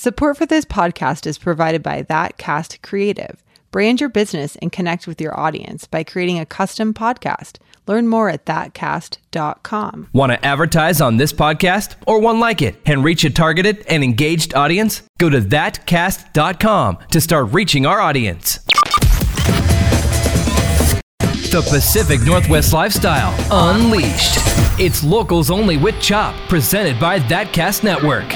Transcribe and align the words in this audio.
Support 0.00 0.36
for 0.36 0.46
this 0.46 0.64
podcast 0.64 1.26
is 1.26 1.38
provided 1.38 1.82
by 1.82 2.02
That 2.02 2.38
Cast 2.38 2.80
Creative. 2.82 3.42
Brand 3.72 3.98
your 4.00 4.08
business 4.08 4.54
and 4.62 4.70
connect 4.70 5.08
with 5.08 5.20
your 5.20 5.36
audience 5.36 5.88
by 5.88 6.04
creating 6.04 6.38
a 6.38 6.46
custom 6.46 6.94
podcast. 6.94 7.56
Learn 7.88 8.06
more 8.06 8.28
at 8.28 8.44
thatcast.com. 8.44 10.10
Want 10.12 10.30
to 10.30 10.46
advertise 10.46 11.00
on 11.00 11.16
this 11.16 11.32
podcast 11.32 11.96
or 12.06 12.20
one 12.20 12.38
like 12.38 12.62
it 12.62 12.76
and 12.86 13.02
reach 13.02 13.24
a 13.24 13.30
targeted 13.30 13.84
and 13.88 14.04
engaged 14.04 14.54
audience? 14.54 15.02
Go 15.18 15.30
to 15.30 15.40
thatcast.com 15.40 16.98
to 17.10 17.20
start 17.20 17.52
reaching 17.52 17.84
our 17.84 18.00
audience. 18.00 18.60
The 21.50 21.66
Pacific 21.68 22.20
Northwest 22.22 22.72
Lifestyle 22.72 23.34
Unleashed. 23.50 24.36
It's 24.78 25.02
locals 25.02 25.50
only 25.50 25.76
with 25.76 26.00
Chop, 26.00 26.36
presented 26.48 27.00
by 27.00 27.18
Thatcast 27.18 27.82
Network. 27.82 28.32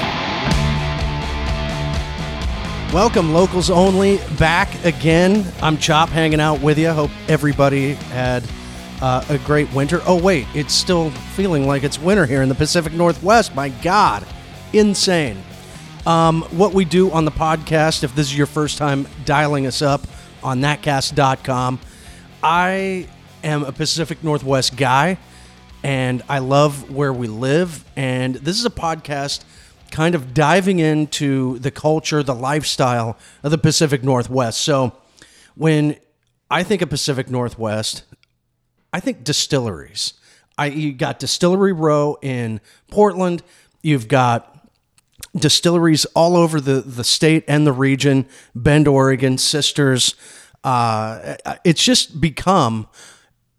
Welcome, 2.92 3.32
locals 3.32 3.70
only, 3.70 4.18
back 4.38 4.84
again. 4.84 5.50
I'm 5.62 5.78
Chop 5.78 6.10
hanging 6.10 6.40
out 6.40 6.60
with 6.60 6.78
you. 6.78 6.90
Hope 6.90 7.10
everybody 7.26 7.94
had 7.94 8.44
uh, 9.00 9.24
a 9.30 9.38
great 9.38 9.72
winter. 9.72 10.02
Oh, 10.06 10.20
wait, 10.20 10.46
it's 10.54 10.74
still 10.74 11.10
feeling 11.34 11.66
like 11.66 11.84
it's 11.84 11.98
winter 11.98 12.26
here 12.26 12.42
in 12.42 12.50
the 12.50 12.54
Pacific 12.54 12.92
Northwest. 12.92 13.54
My 13.54 13.70
God, 13.70 14.26
insane. 14.74 15.42
Um, 16.04 16.42
what 16.50 16.74
we 16.74 16.84
do 16.84 17.10
on 17.12 17.24
the 17.24 17.30
podcast, 17.30 18.04
if 18.04 18.14
this 18.14 18.26
is 18.26 18.36
your 18.36 18.46
first 18.46 18.76
time 18.76 19.08
dialing 19.24 19.66
us 19.66 19.80
up 19.80 20.02
on 20.42 20.60
thatcast.com, 20.60 21.80
I 22.42 23.08
am 23.42 23.64
a 23.64 23.72
Pacific 23.72 24.22
Northwest 24.22 24.76
guy 24.76 25.16
and 25.82 26.22
I 26.28 26.40
love 26.40 26.90
where 26.90 27.12
we 27.14 27.26
live. 27.26 27.86
And 27.96 28.34
this 28.34 28.58
is 28.58 28.66
a 28.66 28.70
podcast 28.70 29.44
kind 29.92 30.14
of 30.14 30.34
diving 30.34 30.80
into 30.80 31.58
the 31.60 31.70
culture, 31.70 32.22
the 32.22 32.34
lifestyle 32.34 33.16
of 33.42 33.50
the 33.52 33.58
Pacific 33.58 34.02
Northwest. 34.02 34.60
So 34.62 34.92
when 35.54 35.96
I 36.50 36.64
think 36.64 36.82
of 36.82 36.90
Pacific 36.90 37.30
Northwest, 37.30 38.02
I 38.92 39.00
think 39.00 39.22
distilleries. 39.22 40.14
I 40.58 40.66
you 40.66 40.92
got 40.92 41.18
Distillery 41.18 41.72
Row 41.72 42.18
in 42.20 42.60
Portland. 42.90 43.42
You've 43.82 44.08
got 44.08 44.48
distilleries 45.34 46.04
all 46.14 46.36
over 46.36 46.60
the, 46.60 46.80
the 46.80 47.04
state 47.04 47.44
and 47.48 47.66
the 47.66 47.72
region, 47.72 48.26
Bend, 48.54 48.86
Oregon, 48.86 49.38
Sisters. 49.38 50.14
Uh, 50.62 51.36
it's 51.64 51.82
just 51.82 52.20
become 52.20 52.86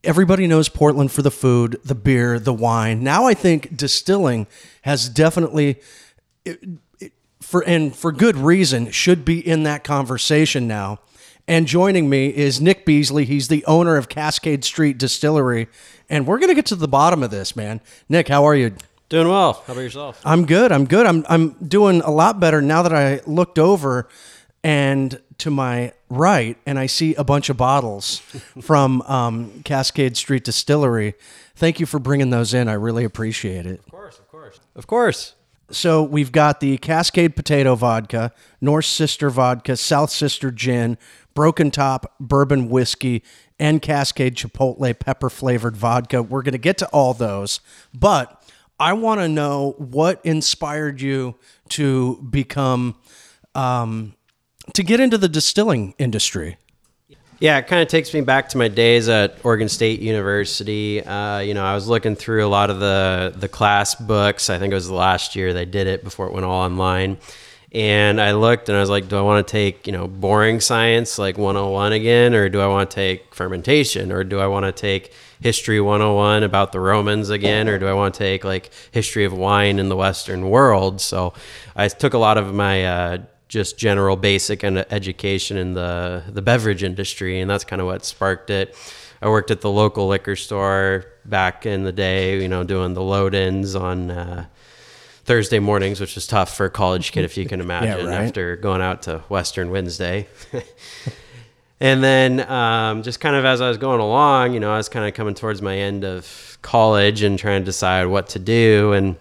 everybody 0.04 0.48
knows 0.48 0.70
Portland 0.70 1.12
for 1.12 1.22
the 1.22 1.32
food, 1.32 1.80
the 1.84 1.96
beer, 1.96 2.38
the 2.40 2.54
wine. 2.54 3.04
Now 3.04 3.26
I 3.26 3.34
think 3.34 3.76
distilling 3.76 4.48
has 4.84 5.10
definitely 5.10 5.80
for 7.42 7.62
and 7.62 7.96
for 7.96 8.12
good 8.12 8.36
reason 8.38 8.92
should 8.92 9.26
be 9.26 9.46
in 9.46 9.64
that 9.64 9.84
conversation 9.84 10.68
now. 10.68 11.00
And 11.48 11.68
joining 11.68 12.10
me 12.10 12.28
is 12.28 12.62
Nick 12.62 12.86
Beasley. 12.86 13.26
He's 13.26 13.50
the 13.50 13.66
owner 13.66 13.98
of 13.98 14.08
Cascade 14.08 14.64
Street 14.64 14.98
Distillery, 14.98 15.68
and 16.10 16.26
we're 16.26 16.38
going 16.38 16.50
to 16.50 16.56
get 16.56 16.66
to 16.68 16.76
the 16.76 16.88
bottom 16.88 17.22
of 17.22 17.32
this, 17.32 17.54
man. 17.56 17.82
Nick, 18.08 18.30
how 18.30 18.46
are 18.46 18.56
you? 18.56 18.76
Doing 19.10 19.28
well. 19.28 19.62
How 19.68 19.74
about 19.74 19.82
yourself? 19.82 20.22
I'm 20.26 20.46
good. 20.46 20.72
I'm 20.72 20.86
good. 20.86 21.06
I'm 21.06 21.26
I'm 21.30 21.52
doing 21.68 22.02
a 22.02 22.10
lot 22.10 22.40
better 22.40 22.62
now 22.62 22.82
that 22.82 22.94
I 22.94 23.22
looked 23.28 23.60
over 23.60 24.08
and 24.64 25.20
to 25.40 25.52
my 25.52 25.92
right 26.10 26.58
and 26.66 26.80
I 26.80 26.86
see 26.86 27.14
a 27.16 27.24
bunch 27.24 27.50
of 27.50 27.58
bottles 27.58 28.20
from 28.62 29.02
um, 29.04 29.62
Cascade 29.64 30.18
Street 30.18 30.46
Distillery. 30.46 31.16
Thank 31.56 31.80
you 31.80 31.86
for 31.86 32.00
bringing 32.00 32.30
those 32.30 32.54
in. 32.54 32.68
I 32.68 32.74
really 32.74 33.04
appreciate 33.04 33.66
it. 33.66 33.82
Of 33.82 33.92
course, 33.92 34.18
of 34.18 34.28
course. 34.30 34.60
Of 34.76 34.88
course. 34.88 35.36
So 35.74 36.04
we've 36.04 36.32
got 36.32 36.60
the 36.60 36.78
Cascade 36.78 37.36
Potato 37.36 37.74
Vodka, 37.74 38.32
North 38.62 38.86
Sister 38.86 39.32
Vodka, 39.32 39.76
South 39.76 40.12
Sister 40.12 40.52
Gin, 40.52 41.00
Broken 41.34 41.72
Top 41.72 42.14
Bourbon 42.20 42.70
Whiskey, 42.70 43.24
and 43.58 43.82
Cascade 43.82 44.36
Chipotle 44.36 44.98
Pepper 44.98 45.32
Flavored 45.32 45.76
Vodka. 45.76 46.22
We're 46.22 46.44
going 46.44 46.54
to 46.54 46.60
get 46.60 46.78
to 46.78 46.88
all 46.90 47.16
those, 47.16 47.60
but 47.94 48.44
I 48.80 48.94
want 48.94 49.22
to 49.22 49.28
know 49.28 49.76
what 49.80 50.22
inspired 50.24 51.02
you 51.02 51.36
to 51.70 52.22
become, 52.30 52.96
um, 53.56 54.14
to 54.74 54.84
get 54.84 55.00
into 55.00 55.18
the 55.18 55.30
distilling 55.30 55.96
industry. 55.98 56.58
Yeah, 57.44 57.58
it 57.58 57.68
kind 57.68 57.82
of 57.82 57.90
takes 57.90 58.14
me 58.14 58.22
back 58.22 58.48
to 58.50 58.58
my 58.58 58.70
days 58.70 59.10
at 59.10 59.38
Oregon 59.44 59.68
State 59.68 60.00
University. 60.00 61.04
Uh, 61.04 61.40
you 61.40 61.54
know, 61.54 61.66
I 61.66 61.76
was 61.76 61.90
looking 61.90 62.16
through 62.16 62.46
a 62.46 62.48
lot 62.48 62.70
of 62.70 62.80
the 62.80 63.34
the 63.36 63.50
class 63.50 63.96
books. 63.96 64.50
I 64.50 64.60
think 64.60 64.72
it 64.72 64.76
was 64.76 64.88
the 64.88 64.94
last 64.94 65.36
year 65.36 65.52
they 65.52 65.66
did 65.66 65.88
it 65.88 66.06
before 66.06 66.28
it 66.28 66.32
went 66.32 66.46
all 66.46 66.64
online. 66.64 67.18
And 67.74 68.22
I 68.22 68.32
looked 68.32 68.70
and 68.70 68.78
I 68.78 68.80
was 68.80 68.90
like, 68.90 69.10
do 69.10 69.18
I 69.18 69.22
want 69.24 69.46
to 69.46 69.52
take, 69.52 69.88
you 69.88 69.92
know, 69.92 70.08
boring 70.08 70.62
science 70.62 71.20
like 71.20 71.38
101 71.38 71.92
again, 71.92 72.34
or 72.34 72.48
do 72.48 72.62
I 72.62 72.68
want 72.68 72.90
to 72.90 72.96
take 72.96 73.36
fermentation, 73.36 74.14
or 74.14 74.24
do 74.24 74.40
I 74.40 74.48
want 74.48 74.66
to 74.66 74.72
take 74.72 75.12
history 75.42 75.82
101 75.82 76.44
about 76.44 76.72
the 76.72 76.80
Romans 76.80 77.30
again, 77.30 77.68
or 77.68 77.78
do 77.78 77.88
I 77.88 77.94
want 77.94 78.14
to 78.14 78.18
take 78.18 78.46
like 78.46 78.70
history 78.92 79.26
of 79.26 79.34
wine 79.34 79.80
in 79.80 79.90
the 79.90 79.98
Western 79.98 80.50
world? 80.50 81.02
So 81.02 81.34
I 81.76 81.90
took 81.90 82.14
a 82.14 82.18
lot 82.18 82.38
of 82.38 82.54
my 82.54 82.86
uh, 82.86 83.18
just 83.54 83.78
general 83.78 84.18
basic 84.18 84.64
and 84.64 84.80
education 84.92 85.56
in 85.58 85.76
the 85.76 86.24
the 86.28 86.42
beverage 86.42 86.84
industry, 86.84 87.40
and 87.40 87.50
that's 87.50 87.64
kind 87.64 87.82
of 87.82 87.86
what 87.86 88.04
sparked 88.04 88.50
it. 88.50 88.76
I 89.22 89.30
worked 89.30 89.52
at 89.52 89.62
the 89.62 89.70
local 89.70 90.08
liquor 90.08 90.36
store 90.36 91.06
back 91.24 91.66
in 91.66 91.84
the 91.84 91.94
day, 91.94 92.42
you 92.42 92.50
know, 92.50 92.64
doing 92.66 92.94
the 92.94 93.02
load-ins 93.02 93.74
on 93.76 94.12
uh, 94.12 94.48
Thursday 95.24 95.60
mornings, 95.60 96.02
which 96.02 96.16
was 96.16 96.28
tough 96.28 96.58
for 96.58 96.66
a 96.66 96.70
college 96.70 97.14
kid, 97.14 97.24
if 97.24 97.38
you 97.38 97.46
can 97.46 97.62
imagine, 97.68 98.06
yeah, 98.06 98.12
right. 98.12 98.26
after 98.26 98.58
going 98.58 98.82
out 98.82 99.04
to 99.04 99.20
Western 99.30 99.70
Wednesday. 99.70 100.28
and 101.80 102.04
then 102.04 102.42
um, 102.52 103.04
just 103.04 103.22
kind 103.22 103.36
of 103.36 103.46
as 103.46 103.62
I 103.62 103.70
was 103.70 103.78
going 103.78 104.02
along, 104.02 104.56
you 104.56 104.60
know, 104.60 104.74
I 104.74 104.78
was 104.78 104.90
kind 104.90 105.08
of 105.08 105.14
coming 105.14 105.36
towards 105.36 105.62
my 105.62 105.78
end 105.78 106.04
of 106.04 106.58
college 106.62 107.22
and 107.22 107.40
trying 107.40 107.62
to 107.62 107.66
decide 107.66 108.08
what 108.08 108.28
to 108.30 108.40
do. 108.40 108.92
And 108.92 109.16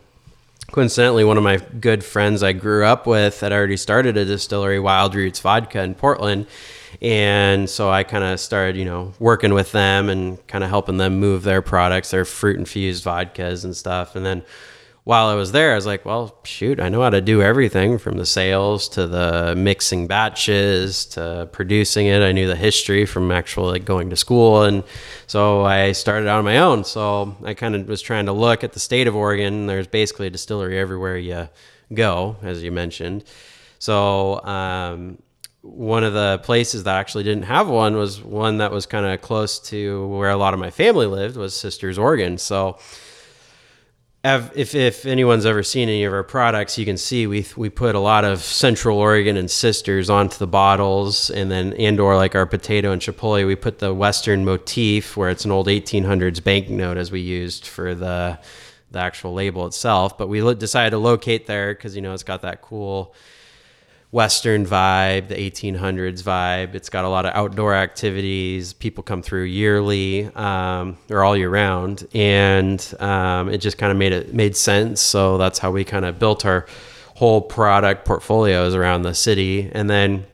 coincidentally, 0.73 1.23
one 1.23 1.37
of 1.37 1.45
my 1.45 1.59
good 1.59 2.03
friends 2.03 2.43
I 2.43 2.53
grew 2.53 2.85
up 2.85 3.07
with 3.07 3.41
had 3.41 3.53
already 3.53 3.77
started 3.77 4.17
a 4.17 4.25
distillery, 4.25 4.81
Wild 4.81 5.15
Roots 5.15 5.39
Vodka 5.39 5.83
in 5.83 5.95
Portland. 5.95 6.47
And 7.01 7.69
so 7.69 7.91
I 7.91 8.05
kind 8.05 8.25
of 8.25 8.41
started, 8.41 8.77
you 8.77 8.85
know, 8.85 9.13
working 9.19 9.55
with 9.55 9.73
them 9.73 10.09
and 10.09 10.45
kind 10.47 10.65
of 10.65 10.71
helping 10.71 10.97
them 10.97 11.21
move 11.21 11.43
their 11.43 11.63
products, 11.63 12.11
their 12.11 12.25
fruit 12.25 12.59
infused 12.59 13.05
vodkas 13.05 13.65
and 13.65 13.77
stuff. 13.77 14.17
And 14.17 14.25
then 14.25 14.43
while 15.05 15.27
I 15.27 15.35
was 15.35 15.51
there, 15.51 15.73
I 15.73 15.75
was 15.75 15.87
like, 15.87 16.05
well, 16.05 16.39
shoot, 16.45 16.79
I 16.79 16.89
know 16.89 17.03
how 17.03 17.11
to 17.11 17.21
do 17.21 17.43
everything 17.43 17.99
from 17.99 18.19
the 18.19 18.27
sales 18.27 18.89
to 18.91 19.09
the 19.09 19.55
mixing 19.57 20.07
batches 20.07 21.07
to 21.07 21.49
producing 21.51 22.07
it. 22.07 22.23
I 22.23 22.31
knew 22.31 22.47
the 22.47 22.55
history 22.55 23.05
from 23.05 23.33
actually 23.33 23.73
like 23.73 23.85
going 23.85 24.11
to 24.11 24.17
school. 24.17 24.63
And 24.63 24.85
so 25.27 25.65
I 25.65 25.91
started 25.91 26.29
out 26.29 26.39
on 26.39 26.45
my 26.45 26.59
own. 26.59 26.85
So 26.85 27.37
I 27.43 27.55
kind 27.55 27.75
of 27.75 27.89
was 27.89 28.01
trying 28.01 28.27
to 28.27 28.33
look 28.33 28.63
at 28.63 28.75
the 28.75 28.81
state 28.81 29.09
of 29.09 29.17
Oregon. 29.17 29.67
There's 29.67 29.89
basically 29.89 30.29
a 30.29 30.31
distillery 30.31 30.79
everywhere 30.79 31.17
you 31.17 31.49
go, 31.93 32.37
as 32.43 32.63
you 32.63 32.71
mentioned. 32.71 33.25
So, 33.81 34.41
um, 34.45 35.19
one 35.63 36.03
of 36.03 36.13
the 36.13 36.41
places 36.43 36.85
that 36.85 36.97
actually 36.97 37.23
didn't 37.23 37.45
have 37.45 37.69
one 37.69 37.97
was 37.97 38.21
one 38.21 38.59
that 38.59 38.73
was 38.73 38.85
kind 38.85 39.07
of 39.07 39.21
close 39.21 39.61
to 39.61 40.09
where 40.09 40.31
a 40.31 40.37
lot 40.37 40.55
of 40.55 40.61
my 40.61 40.71
family 40.71 41.07
lived 41.07 41.37
was 41.37 41.55
Sisters, 41.55 41.99
Oregon. 41.99 42.37
So 42.37 42.79
if 44.25 44.75
if 44.75 45.05
anyone's 45.05 45.45
ever 45.45 45.63
seen 45.63 45.89
any 45.89 46.05
of 46.05 46.13
our 46.13 46.23
products, 46.23 46.79
you 46.79 46.85
can 46.85 46.97
see 46.97 47.27
we 47.27 47.45
we 47.57 47.69
put 47.69 47.95
a 47.95 47.99
lot 47.99 48.25
of 48.25 48.41
Central 48.41 48.99
Oregon 48.99 49.37
and 49.37 49.51
sisters 49.51 50.09
onto 50.09 50.39
the 50.39 50.47
bottles, 50.47 51.29
and 51.31 51.51
then 51.51 51.73
and 51.73 51.99
or 51.99 52.17
like 52.17 52.37
our 52.37 52.47
potato 52.47 52.93
and 52.93 53.03
chipotle, 53.03 53.47
we 53.47 53.57
put 53.57 53.81
the 53.81 53.93
Western 53.93 54.45
motif 54.45 55.17
where 55.17 55.29
it's 55.29 55.45
an 55.45 55.51
old 55.51 55.67
1800s 55.67 56.43
banknote 56.43 56.97
as 56.97 57.11
we 57.11 57.21
used 57.21 57.67
for 57.67 57.95
the 57.95 58.39
the 58.93 59.01
actual 59.01 59.35
label 59.35 59.67
itself. 59.67 60.17
But 60.17 60.29
we 60.29 60.41
decided 60.55 60.91
to 60.91 60.99
locate 60.99 61.47
there 61.47 61.75
because 61.75 61.97
you 61.97 62.03
know 62.03 62.15
it's 62.15 62.23
got 62.23 62.43
that 62.43 62.63
cool 62.63 63.15
Western 64.13 64.67
vibe, 64.67 65.29
the 65.29 65.35
1800s 65.35 66.23
vibe. 66.23 66.75
It's 66.75 66.91
got 66.91 67.07
a 67.07 67.09
lot 67.09 67.25
of 67.25 67.35
outdoor 67.35 67.75
activities. 67.75 68.75
People 68.75 69.03
come 69.03 69.23
through 69.23 69.45
yearly 69.45 70.27
um, 70.35 70.99
or 71.11 71.25
all 71.25 71.35
year 71.35 71.49
round, 71.49 72.07
and 72.15 72.95
um, 73.01 73.49
it 73.49 73.59
just 73.59 73.79
kind 73.79 73.91
of 73.91 73.97
made 73.97 74.13
it 74.13 74.35
made 74.35 74.55
sense. 74.55 75.01
So 75.01 75.39
that's 75.39 75.59
how 75.59 75.71
we 75.71 75.83
kind 75.83 76.05
of 76.05 76.19
built 76.19 76.45
our 76.45 76.67
whole 77.17 77.41
product 77.41 78.05
portfolios 78.05 78.75
around 78.75 79.03
the 79.03 79.15
city. 79.15 79.71
And 79.73 79.89
then 79.89 80.27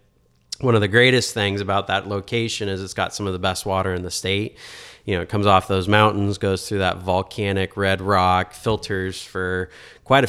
one 0.60 0.74
of 0.74 0.80
the 0.80 0.88
greatest 0.88 1.32
things 1.32 1.60
about 1.60 1.86
that 1.86 2.08
location 2.08 2.68
is 2.68 2.82
it's 2.82 2.94
got 2.94 3.14
some 3.14 3.28
of 3.28 3.32
the 3.32 3.38
best 3.38 3.64
water 3.64 3.94
in 3.94 4.02
the 4.02 4.10
state. 4.10 4.58
You 5.04 5.14
know, 5.14 5.22
it 5.22 5.28
comes 5.28 5.46
off 5.46 5.68
those 5.68 5.86
mountains, 5.86 6.36
goes 6.36 6.68
through 6.68 6.78
that 6.78 6.98
volcanic 6.98 7.76
red 7.76 8.00
rock, 8.00 8.54
filters 8.54 9.22
for 9.22 9.70
quite 10.02 10.24
a 10.24 10.26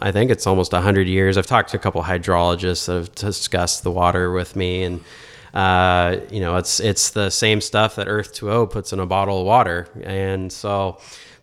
I 0.00 0.12
think 0.12 0.30
it's 0.30 0.46
almost 0.46 0.72
100 0.72 1.08
years. 1.08 1.36
I've 1.36 1.46
talked 1.46 1.70
to 1.70 1.76
a 1.76 1.80
couple 1.80 2.02
hydrologists 2.02 2.86
that 2.86 2.94
have 2.94 3.14
discussed 3.14 3.82
the 3.82 3.90
water 3.90 4.32
with 4.32 4.56
me, 4.56 4.82
and 4.82 5.04
uh, 5.54 6.18
you 6.30 6.40
know, 6.40 6.56
it's 6.56 6.80
it's 6.80 7.10
the 7.10 7.30
same 7.30 7.60
stuff 7.60 7.96
that 7.96 8.08
Earth 8.08 8.34
2O 8.34 8.70
puts 8.70 8.92
in 8.92 9.00
a 9.00 9.06
bottle 9.06 9.40
of 9.40 9.46
water, 9.46 9.88
and 10.02 10.52
so 10.52 10.98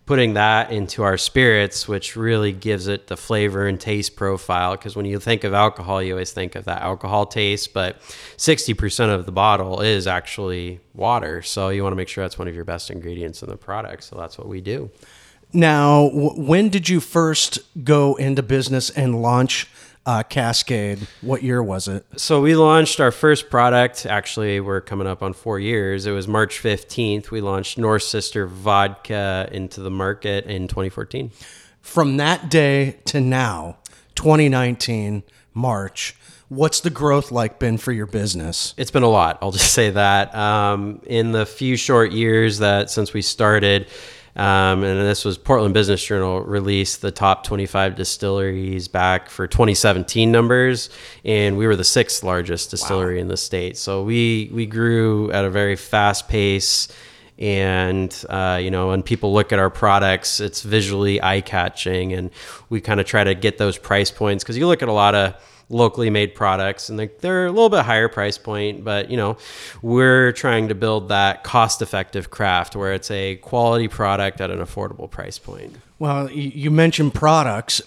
putting 0.06 0.34
that 0.34 0.70
into 0.70 1.02
our 1.02 1.18
spirits, 1.18 1.88
which 1.88 2.14
really 2.14 2.52
gives 2.52 2.86
it 2.86 3.08
the 3.08 3.16
flavor 3.16 3.66
and 3.66 3.80
taste 3.80 4.14
profile. 4.14 4.76
Because 4.76 4.94
when 4.94 5.04
you 5.04 5.18
think 5.18 5.42
of 5.42 5.52
alcohol, 5.52 6.00
you 6.00 6.12
always 6.12 6.32
think 6.32 6.54
of 6.54 6.64
that 6.64 6.80
alcohol 6.82 7.26
taste, 7.26 7.74
but 7.74 8.00
60% 8.36 9.12
of 9.12 9.26
the 9.26 9.32
bottle 9.32 9.80
is 9.80 10.06
actually 10.06 10.78
water. 10.94 11.42
So 11.42 11.70
you 11.70 11.82
want 11.82 11.92
to 11.92 11.96
make 11.96 12.06
sure 12.06 12.22
that's 12.22 12.38
one 12.38 12.46
of 12.46 12.54
your 12.54 12.64
best 12.64 12.88
ingredients 12.88 13.42
in 13.42 13.48
the 13.48 13.56
product. 13.56 14.04
So 14.04 14.16
that's 14.16 14.38
what 14.38 14.46
we 14.46 14.60
do. 14.60 14.90
Now, 15.52 16.08
w- 16.08 16.40
when 16.40 16.68
did 16.68 16.88
you 16.88 17.00
first 17.00 17.58
go 17.84 18.14
into 18.16 18.42
business 18.42 18.90
and 18.90 19.22
launch 19.22 19.68
uh, 20.04 20.22
Cascade? 20.22 21.06
What 21.20 21.42
year 21.42 21.62
was 21.62 21.88
it? 21.88 22.04
So 22.16 22.40
we 22.40 22.54
launched 22.54 23.00
our 23.00 23.10
first 23.10 23.50
product. 23.50 24.06
Actually, 24.06 24.60
we're 24.60 24.80
coming 24.80 25.06
up 25.06 25.22
on 25.22 25.32
four 25.32 25.58
years. 25.58 26.06
It 26.06 26.12
was 26.12 26.28
March 26.28 26.62
15th. 26.62 27.30
We 27.30 27.40
launched 27.40 27.78
North 27.78 28.02
Sister 28.02 28.46
Vodka 28.46 29.48
into 29.50 29.80
the 29.80 29.90
market 29.90 30.46
in 30.46 30.68
2014. 30.68 31.30
From 31.80 32.16
that 32.18 32.50
day 32.50 32.98
to 33.06 33.20
now, 33.20 33.78
2019, 34.16 35.22
March, 35.54 36.16
what's 36.48 36.80
the 36.80 36.90
growth 36.90 37.30
like 37.30 37.58
been 37.58 37.78
for 37.78 37.92
your 37.92 38.06
business? 38.06 38.74
It's 38.76 38.90
been 38.90 39.02
a 39.02 39.08
lot. 39.08 39.38
I'll 39.40 39.52
just 39.52 39.72
say 39.72 39.90
that. 39.90 40.34
Um, 40.34 41.00
in 41.06 41.32
the 41.32 41.46
few 41.46 41.76
short 41.76 42.12
years 42.12 42.58
that 42.58 42.90
since 42.90 43.12
we 43.12 43.22
started, 43.22 43.86
um, 44.36 44.84
and 44.84 45.00
this 45.00 45.24
was 45.24 45.38
Portland 45.38 45.72
Business 45.72 46.04
Journal 46.04 46.42
released 46.42 47.00
the 47.00 47.10
top 47.10 47.42
25 47.44 47.94
distilleries 47.94 48.86
back 48.86 49.30
for 49.30 49.46
2017 49.46 50.30
numbers, 50.30 50.90
and 51.24 51.56
we 51.56 51.66
were 51.66 51.74
the 51.74 51.84
sixth 51.84 52.22
largest 52.22 52.70
distillery 52.70 53.16
wow. 53.16 53.22
in 53.22 53.28
the 53.28 53.36
state. 53.38 53.78
So 53.78 54.02
we 54.02 54.50
we 54.52 54.66
grew 54.66 55.32
at 55.32 55.46
a 55.46 55.50
very 55.50 55.74
fast 55.74 56.28
pace, 56.28 56.88
and 57.38 58.14
uh, 58.28 58.60
you 58.62 58.70
know 58.70 58.88
when 58.88 59.02
people 59.02 59.32
look 59.32 59.54
at 59.54 59.58
our 59.58 59.70
products, 59.70 60.38
it's 60.38 60.60
visually 60.60 61.22
eye 61.22 61.40
catching, 61.40 62.12
and 62.12 62.30
we 62.68 62.82
kind 62.82 63.00
of 63.00 63.06
try 63.06 63.24
to 63.24 63.34
get 63.34 63.56
those 63.56 63.78
price 63.78 64.10
points 64.10 64.44
because 64.44 64.58
you 64.58 64.66
look 64.66 64.82
at 64.82 64.88
a 64.88 64.92
lot 64.92 65.14
of 65.14 65.34
locally 65.68 66.10
made 66.10 66.34
products 66.34 66.88
and 66.88 66.98
they're, 66.98 67.10
they're 67.20 67.46
a 67.46 67.50
little 67.50 67.68
bit 67.68 67.84
higher 67.84 68.08
price 68.08 68.38
point 68.38 68.84
but 68.84 69.10
you 69.10 69.16
know 69.16 69.36
we're 69.82 70.30
trying 70.32 70.68
to 70.68 70.74
build 70.74 71.08
that 71.08 71.42
cost 71.42 71.82
effective 71.82 72.30
craft 72.30 72.76
where 72.76 72.92
it's 72.92 73.10
a 73.10 73.36
quality 73.36 73.88
product 73.88 74.40
at 74.40 74.50
an 74.50 74.58
affordable 74.58 75.10
price 75.10 75.38
point. 75.38 75.74
Well 75.98 76.30
you 76.30 76.70
mentioned 76.70 77.14
products. 77.14 77.82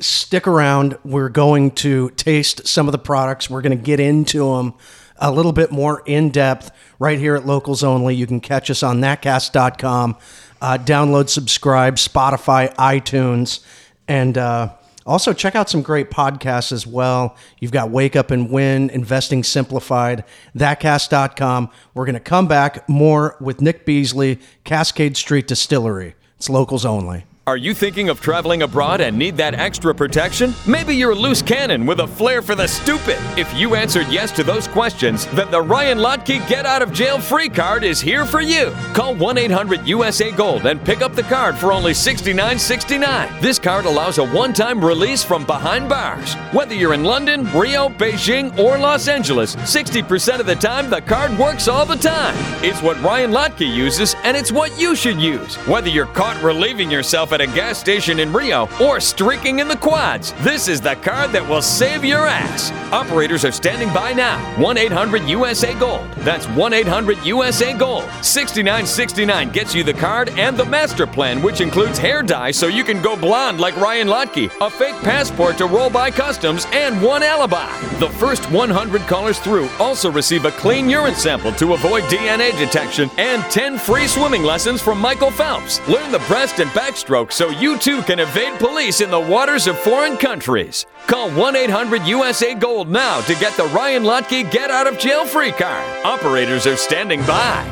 Stick 0.00 0.48
around. 0.48 0.96
We're 1.04 1.28
going 1.28 1.72
to 1.72 2.08
taste 2.10 2.66
some 2.66 2.88
of 2.88 2.92
the 2.92 2.98
products. 2.98 3.50
We're 3.50 3.60
going 3.60 3.76
to 3.76 3.84
get 3.84 4.00
into 4.00 4.56
them 4.56 4.72
a 5.18 5.30
little 5.30 5.52
bit 5.52 5.70
more 5.70 6.02
in 6.06 6.30
depth 6.30 6.70
right 6.98 7.18
here 7.18 7.36
at 7.36 7.44
locals 7.44 7.84
only. 7.84 8.14
You 8.14 8.26
can 8.26 8.40
catch 8.40 8.70
us 8.70 8.82
on 8.82 9.02
thatcast.com 9.02 10.16
uh, 10.60 10.78
download 10.78 11.28
subscribe 11.28 11.96
spotify 11.96 12.74
itunes 12.76 13.64
and 14.08 14.36
uh, 14.36 14.72
also, 15.10 15.32
check 15.32 15.56
out 15.56 15.68
some 15.68 15.82
great 15.82 16.08
podcasts 16.08 16.70
as 16.70 16.86
well. 16.86 17.34
You've 17.58 17.72
got 17.72 17.90
Wake 17.90 18.14
Up 18.14 18.30
and 18.30 18.48
Win, 18.48 18.90
Investing 18.90 19.42
Simplified, 19.42 20.22
thatcast.com. 20.56 21.68
We're 21.94 22.04
going 22.04 22.14
to 22.14 22.20
come 22.20 22.46
back 22.46 22.88
more 22.88 23.36
with 23.40 23.60
Nick 23.60 23.84
Beasley, 23.84 24.38
Cascade 24.62 25.16
Street 25.16 25.48
Distillery. 25.48 26.14
It's 26.36 26.48
locals 26.48 26.84
only. 26.84 27.24
Are 27.46 27.56
you 27.56 27.72
thinking 27.72 28.10
of 28.10 28.20
traveling 28.20 28.62
abroad 28.62 29.00
and 29.00 29.18
need 29.18 29.38
that 29.38 29.54
extra 29.54 29.94
protection? 29.94 30.52
Maybe 30.68 30.94
you're 30.94 31.12
a 31.12 31.16
loose 31.16 31.40
cannon 31.40 31.86
with 31.86 32.00
a 32.00 32.06
flair 32.06 32.42
for 32.42 32.54
the 32.54 32.68
stupid. 32.68 33.16
If 33.38 33.52
you 33.54 33.74
answered 33.74 34.08
yes 34.08 34.30
to 34.32 34.44
those 34.44 34.68
questions, 34.68 35.26
then 35.28 35.50
the 35.50 35.62
Ryan 35.62 35.98
Lochte 35.98 36.46
Get 36.46 36.66
Out 36.66 36.82
of 36.82 36.92
Jail 36.92 37.18
Free 37.18 37.48
card 37.48 37.82
is 37.82 37.98
here 37.98 38.26
for 38.26 38.42
you. 38.42 38.70
Call 38.92 39.14
1 39.14 39.38
800 39.38 39.88
USA 39.88 40.30
Gold 40.30 40.66
and 40.66 40.84
pick 40.84 41.00
up 41.00 41.14
the 41.14 41.22
card 41.24 41.56
for 41.56 41.72
only 41.72 41.92
$69.69. 41.92 43.40
This 43.40 43.58
card 43.58 43.86
allows 43.86 44.18
a 44.18 44.24
one 44.24 44.52
time 44.52 44.84
release 44.84 45.24
from 45.24 45.46
behind 45.46 45.88
bars. 45.88 46.34
Whether 46.52 46.74
you're 46.74 46.94
in 46.94 47.04
London, 47.04 47.50
Rio, 47.56 47.88
Beijing, 47.88 48.56
or 48.58 48.76
Los 48.76 49.08
Angeles, 49.08 49.56
60% 49.56 50.40
of 50.40 50.46
the 50.46 50.56
time 50.56 50.90
the 50.90 51.00
card 51.00 51.36
works 51.38 51.68
all 51.68 51.86
the 51.86 51.96
time. 51.96 52.34
It's 52.62 52.82
what 52.82 53.00
Ryan 53.02 53.32
Lochte 53.32 53.66
uses, 53.66 54.14
and 54.24 54.36
it's 54.36 54.52
what 54.52 54.78
you 54.78 54.94
should 54.94 55.18
use. 55.18 55.56
Whether 55.66 55.88
you're 55.88 56.04
caught 56.06 56.40
relieving 56.42 56.90
yourself 56.90 57.29
at 57.32 57.40
a 57.40 57.46
gas 57.46 57.78
station 57.78 58.18
in 58.18 58.32
Rio 58.32 58.68
or 58.80 59.00
streaking 59.00 59.58
in 59.58 59.68
the 59.68 59.76
quads. 59.76 60.32
This 60.40 60.68
is 60.68 60.80
the 60.80 60.96
card 60.96 61.30
that 61.32 61.48
will 61.48 61.62
save 61.62 62.04
your 62.04 62.26
ass. 62.26 62.70
Operators 62.92 63.44
are 63.44 63.52
standing 63.52 63.92
by 63.94 64.12
now. 64.12 64.38
1 64.60 64.76
800 64.76 65.22
USA 65.28 65.74
Gold. 65.78 66.10
That's 66.18 66.46
1 66.48 66.72
800 66.72 67.24
USA 67.24 67.72
Gold. 67.72 68.04
6969 68.22 69.50
gets 69.50 69.74
you 69.74 69.84
the 69.84 69.94
card 69.94 70.30
and 70.30 70.56
the 70.56 70.64
master 70.64 71.06
plan, 71.06 71.40
which 71.42 71.60
includes 71.60 71.98
hair 71.98 72.22
dye 72.22 72.50
so 72.50 72.66
you 72.66 72.84
can 72.84 73.00
go 73.02 73.16
blonde 73.16 73.60
like 73.60 73.76
Ryan 73.76 74.08
Lochte, 74.08 74.50
a 74.60 74.70
fake 74.70 75.00
passport 75.02 75.58
to 75.58 75.66
roll 75.66 75.90
by 75.90 76.10
customs, 76.10 76.66
and 76.72 77.00
one 77.02 77.22
alibi. 77.22 77.70
The 77.98 78.08
first 78.10 78.50
100 78.50 79.02
callers 79.02 79.38
through 79.38 79.68
also 79.78 80.10
receive 80.10 80.44
a 80.44 80.50
clean 80.52 80.88
urine 80.88 81.14
sample 81.14 81.52
to 81.52 81.74
avoid 81.74 82.04
DNA 82.04 82.56
detection 82.58 83.10
and 83.18 83.42
10 83.44 83.78
free 83.78 84.06
swimming 84.06 84.42
lessons 84.42 84.82
from 84.82 84.98
Michael 84.98 85.30
Phelps. 85.30 85.86
Learn 85.88 86.10
the 86.10 86.18
breast 86.20 86.58
and 86.58 86.70
backstroke 86.70 87.19
stroke 87.20 87.32
so 87.32 87.50
you 87.60 87.78
too 87.78 88.02
can 88.02 88.20
evade 88.20 88.58
police 88.58 89.00
in 89.00 89.10
the 89.10 89.20
waters 89.20 89.66
of 89.66 89.78
foreign 89.78 90.16
countries. 90.16 90.86
Call 91.06 91.30
1 91.30 91.56
800 91.56 92.02
USA 92.04 92.54
Gold 92.54 92.88
now 92.88 93.20
to 93.22 93.34
get 93.34 93.56
the 93.56 93.64
Ryan 93.64 94.04
Lochte 94.04 94.50
Get 94.50 94.70
Out 94.70 94.86
of 94.86 94.98
Jail 94.98 95.26
Free 95.26 95.52
card. 95.52 96.04
Operators 96.04 96.66
are 96.66 96.76
standing 96.76 97.20
by. 97.26 97.66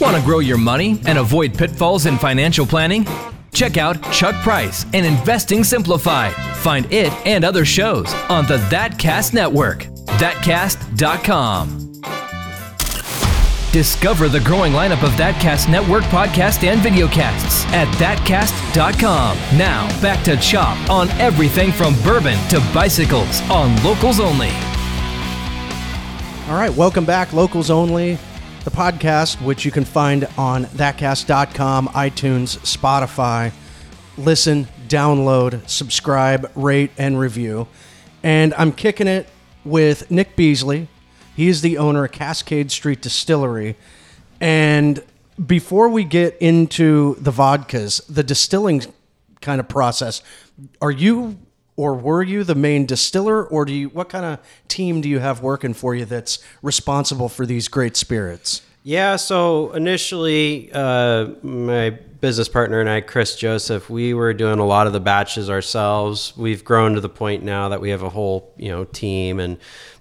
Want 0.00 0.16
to 0.16 0.22
grow 0.22 0.40
your 0.40 0.58
money 0.58 1.00
and 1.06 1.18
avoid 1.18 1.56
pitfalls 1.56 2.06
in 2.06 2.18
financial 2.18 2.66
planning? 2.66 3.06
Check 3.52 3.76
out 3.76 4.02
Chuck 4.10 4.34
Price 4.42 4.84
and 4.92 5.06
Investing 5.06 5.62
Simplified. 5.62 6.34
Find 6.56 6.90
it 6.92 7.12
and 7.26 7.44
other 7.44 7.64
shows 7.64 8.12
on 8.28 8.46
the 8.46 8.56
ThatCast 8.70 9.32
Network. 9.32 9.84
ThatCast.com. 10.18 11.91
Discover 13.72 14.28
the 14.28 14.40
growing 14.40 14.74
lineup 14.74 15.02
of 15.02 15.12
ThatCast 15.12 15.70
Network 15.70 16.02
podcast 16.04 16.62
and 16.62 16.78
videocasts 16.82 17.64
at 17.68 17.88
thatcast.com. 17.94 19.38
Now, 19.56 19.88
back 20.02 20.22
to 20.24 20.36
Chop 20.36 20.90
on 20.90 21.08
everything 21.12 21.72
from 21.72 21.94
bourbon 22.02 22.38
to 22.50 22.60
bicycles 22.74 23.40
on 23.50 23.82
Locals 23.82 24.20
Only. 24.20 24.50
All 26.50 26.58
right, 26.58 26.70
welcome 26.76 27.06
back, 27.06 27.32
Locals 27.32 27.70
Only, 27.70 28.18
the 28.64 28.70
podcast, 28.70 29.40
which 29.40 29.64
you 29.64 29.70
can 29.70 29.86
find 29.86 30.28
on 30.36 30.66
thatcast.com, 30.66 31.88
iTunes, 31.88 32.58
Spotify. 32.58 33.54
Listen, 34.18 34.68
download, 34.86 35.66
subscribe, 35.66 36.52
rate, 36.54 36.90
and 36.98 37.18
review. 37.18 37.66
And 38.22 38.52
I'm 38.52 38.72
kicking 38.72 39.06
it 39.06 39.26
with 39.64 40.10
Nick 40.10 40.36
Beasley, 40.36 40.88
he 41.34 41.48
is 41.48 41.62
the 41.62 41.78
owner 41.78 42.04
of 42.04 42.12
Cascade 42.12 42.70
Street 42.70 43.00
Distillery. 43.00 43.76
And 44.40 45.02
before 45.44 45.88
we 45.88 46.04
get 46.04 46.36
into 46.40 47.16
the 47.16 47.32
vodkas, 47.32 48.02
the 48.08 48.22
distilling 48.22 48.82
kind 49.40 49.60
of 49.60 49.68
process, 49.68 50.22
are 50.80 50.90
you 50.90 51.38
or 51.76 51.94
were 51.94 52.22
you 52.22 52.44
the 52.44 52.54
main 52.54 52.86
distiller 52.86 53.44
or 53.44 53.64
do 53.64 53.72
you 53.72 53.88
what 53.88 54.08
kind 54.08 54.24
of 54.24 54.38
team 54.68 55.00
do 55.00 55.08
you 55.08 55.18
have 55.18 55.40
working 55.42 55.72
for 55.74 55.94
you 55.94 56.04
that's 56.04 56.38
responsible 56.60 57.28
for 57.28 57.46
these 57.46 57.68
great 57.68 57.96
spirits? 57.96 58.62
Yeah, 58.84 59.14
so 59.14 59.72
initially, 59.72 60.70
uh, 60.72 61.28
my 61.42 61.90
business 61.90 62.48
partner 62.48 62.80
and 62.80 62.90
I, 62.90 63.00
Chris 63.00 63.36
Joseph, 63.36 63.88
we 63.88 64.12
were 64.12 64.34
doing 64.34 64.58
a 64.58 64.66
lot 64.66 64.88
of 64.88 64.92
the 64.92 64.98
batches 64.98 65.48
ourselves. 65.48 66.32
We've 66.36 66.64
grown 66.64 66.94
to 66.94 67.00
the 67.00 67.08
point 67.08 67.44
now 67.44 67.68
that 67.68 67.80
we 67.80 67.90
have 67.90 68.02
a 68.02 68.08
whole, 68.08 68.52
you 68.56 68.70
know, 68.70 68.84
team 68.84 69.38
and 69.38 69.58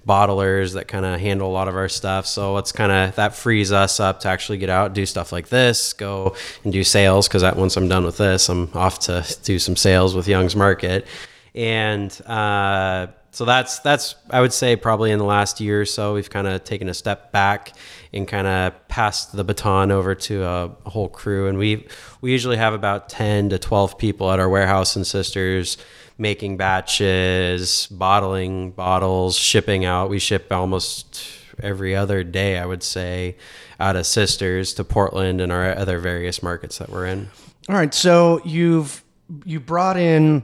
bottlers 0.07 0.73
that 0.73 0.87
kind 0.87 1.05
of 1.05 1.19
handle 1.19 1.47
a 1.47 1.53
lot 1.53 1.67
of 1.67 1.75
our 1.75 1.89
stuff. 1.89 2.25
So 2.25 2.57
it's 2.57 2.71
kind 2.71 2.91
of 2.91 3.15
that 3.15 3.35
frees 3.35 3.71
us 3.71 3.99
up 3.99 4.21
to 4.21 4.29
actually 4.29 4.57
get 4.57 4.69
out, 4.69 4.93
do 4.93 5.05
stuff 5.05 5.31
like 5.31 5.49
this, 5.49 5.93
go 5.93 6.35
and 6.63 6.73
do 6.73 6.83
sales. 6.83 7.27
Because 7.27 7.43
once 7.55 7.77
I'm 7.77 7.87
done 7.87 8.03
with 8.03 8.17
this, 8.17 8.49
I'm 8.49 8.71
off 8.73 8.97
to 9.01 9.23
do 9.43 9.59
some 9.59 9.75
sales 9.75 10.15
with 10.15 10.27
Young's 10.27 10.55
Market, 10.55 11.05
and 11.53 12.19
uh, 12.25 13.07
so 13.31 13.45
that's 13.45 13.79
that's 13.79 14.15
I 14.29 14.41
would 14.41 14.53
say 14.53 14.75
probably 14.75 15.11
in 15.11 15.19
the 15.19 15.25
last 15.25 15.59
year 15.59 15.81
or 15.81 15.85
so 15.85 16.13
we've 16.13 16.29
kind 16.29 16.47
of 16.47 16.63
taken 16.63 16.89
a 16.89 16.93
step 16.93 17.31
back 17.31 17.73
and 18.13 18.27
kind 18.27 18.45
of 18.45 18.87
passed 18.87 19.35
the 19.35 19.43
baton 19.43 19.91
over 19.91 20.15
to 20.15 20.43
a, 20.43 20.67
whole 20.85 21.07
crew, 21.07 21.47
and 21.47 21.57
we 21.57 21.87
we 22.19 22.31
usually 22.31 22.57
have 22.57 22.73
about 22.73 23.09
ten 23.09 23.49
to 23.49 23.57
twelve 23.59 23.97
people 23.97 24.31
at 24.31 24.39
our 24.39 24.49
warehouse 24.49 24.95
and 24.95 25.07
sisters 25.07 25.77
making 26.17 26.55
batches, 26.55 27.87
bottling 27.87 28.71
bottles, 28.71 29.35
shipping 29.35 29.85
out. 29.85 30.09
We 30.09 30.19
ship 30.19 30.51
almost 30.51 31.23
every 31.61 31.95
other 31.95 32.23
day, 32.23 32.59
I 32.59 32.65
would 32.65 32.83
say, 32.83 33.37
out 33.79 33.95
of 33.95 34.05
Sisters 34.05 34.73
to 34.75 34.83
Portland 34.83 35.41
and 35.41 35.51
our 35.51 35.75
other 35.75 35.99
various 35.99 36.43
markets 36.43 36.77
that 36.77 36.89
we're 36.89 37.07
in. 37.07 37.29
All 37.69 37.75
right, 37.75 37.93
so 37.93 38.41
you've 38.45 39.03
you 39.45 39.59
brought 39.59 39.97
in 39.97 40.43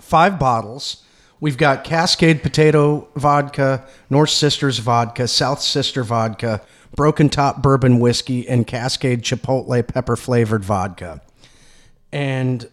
five 0.00 0.38
bottles. 0.38 1.03
We've 1.44 1.58
got 1.58 1.84
Cascade 1.84 2.42
Potato 2.42 3.06
Vodka, 3.16 3.86
North 4.08 4.30
Sisters 4.30 4.78
Vodka, 4.78 5.28
South 5.28 5.60
Sister 5.60 6.02
Vodka, 6.02 6.62
Broken 6.96 7.28
Top 7.28 7.60
Bourbon 7.60 8.00
Whiskey, 8.00 8.48
and 8.48 8.66
Cascade 8.66 9.20
Chipotle 9.20 9.86
Pepper 9.86 10.16
Flavored 10.16 10.64
Vodka. 10.64 11.20
And 12.10 12.66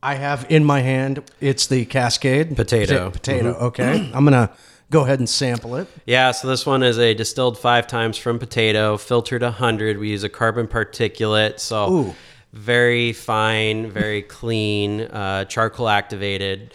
I 0.00 0.14
have 0.14 0.46
in 0.48 0.64
my 0.64 0.78
hand, 0.78 1.24
it's 1.40 1.66
the 1.66 1.86
Cascade 1.86 2.54
Potato. 2.54 3.10
Pota- 3.10 3.12
potato. 3.14 3.48
Okay. 3.54 4.12
I'm 4.14 4.24
going 4.24 4.46
to 4.46 4.48
go 4.92 5.02
ahead 5.02 5.18
and 5.18 5.28
sample 5.28 5.74
it. 5.74 5.88
Yeah, 6.06 6.30
so 6.30 6.46
this 6.46 6.64
one 6.64 6.84
is 6.84 7.00
a 7.00 7.14
distilled 7.14 7.58
five 7.58 7.88
times 7.88 8.16
from 8.16 8.38
potato, 8.38 8.96
filtered 8.96 9.42
100. 9.42 9.98
We 9.98 10.10
use 10.10 10.22
a 10.22 10.28
carbon 10.28 10.68
particulate, 10.68 11.58
so 11.58 11.92
Ooh. 11.92 12.14
very 12.52 13.12
fine, 13.12 13.90
very 13.90 14.22
clean, 14.22 15.00
uh, 15.00 15.46
charcoal 15.46 15.88
activated. 15.88 16.74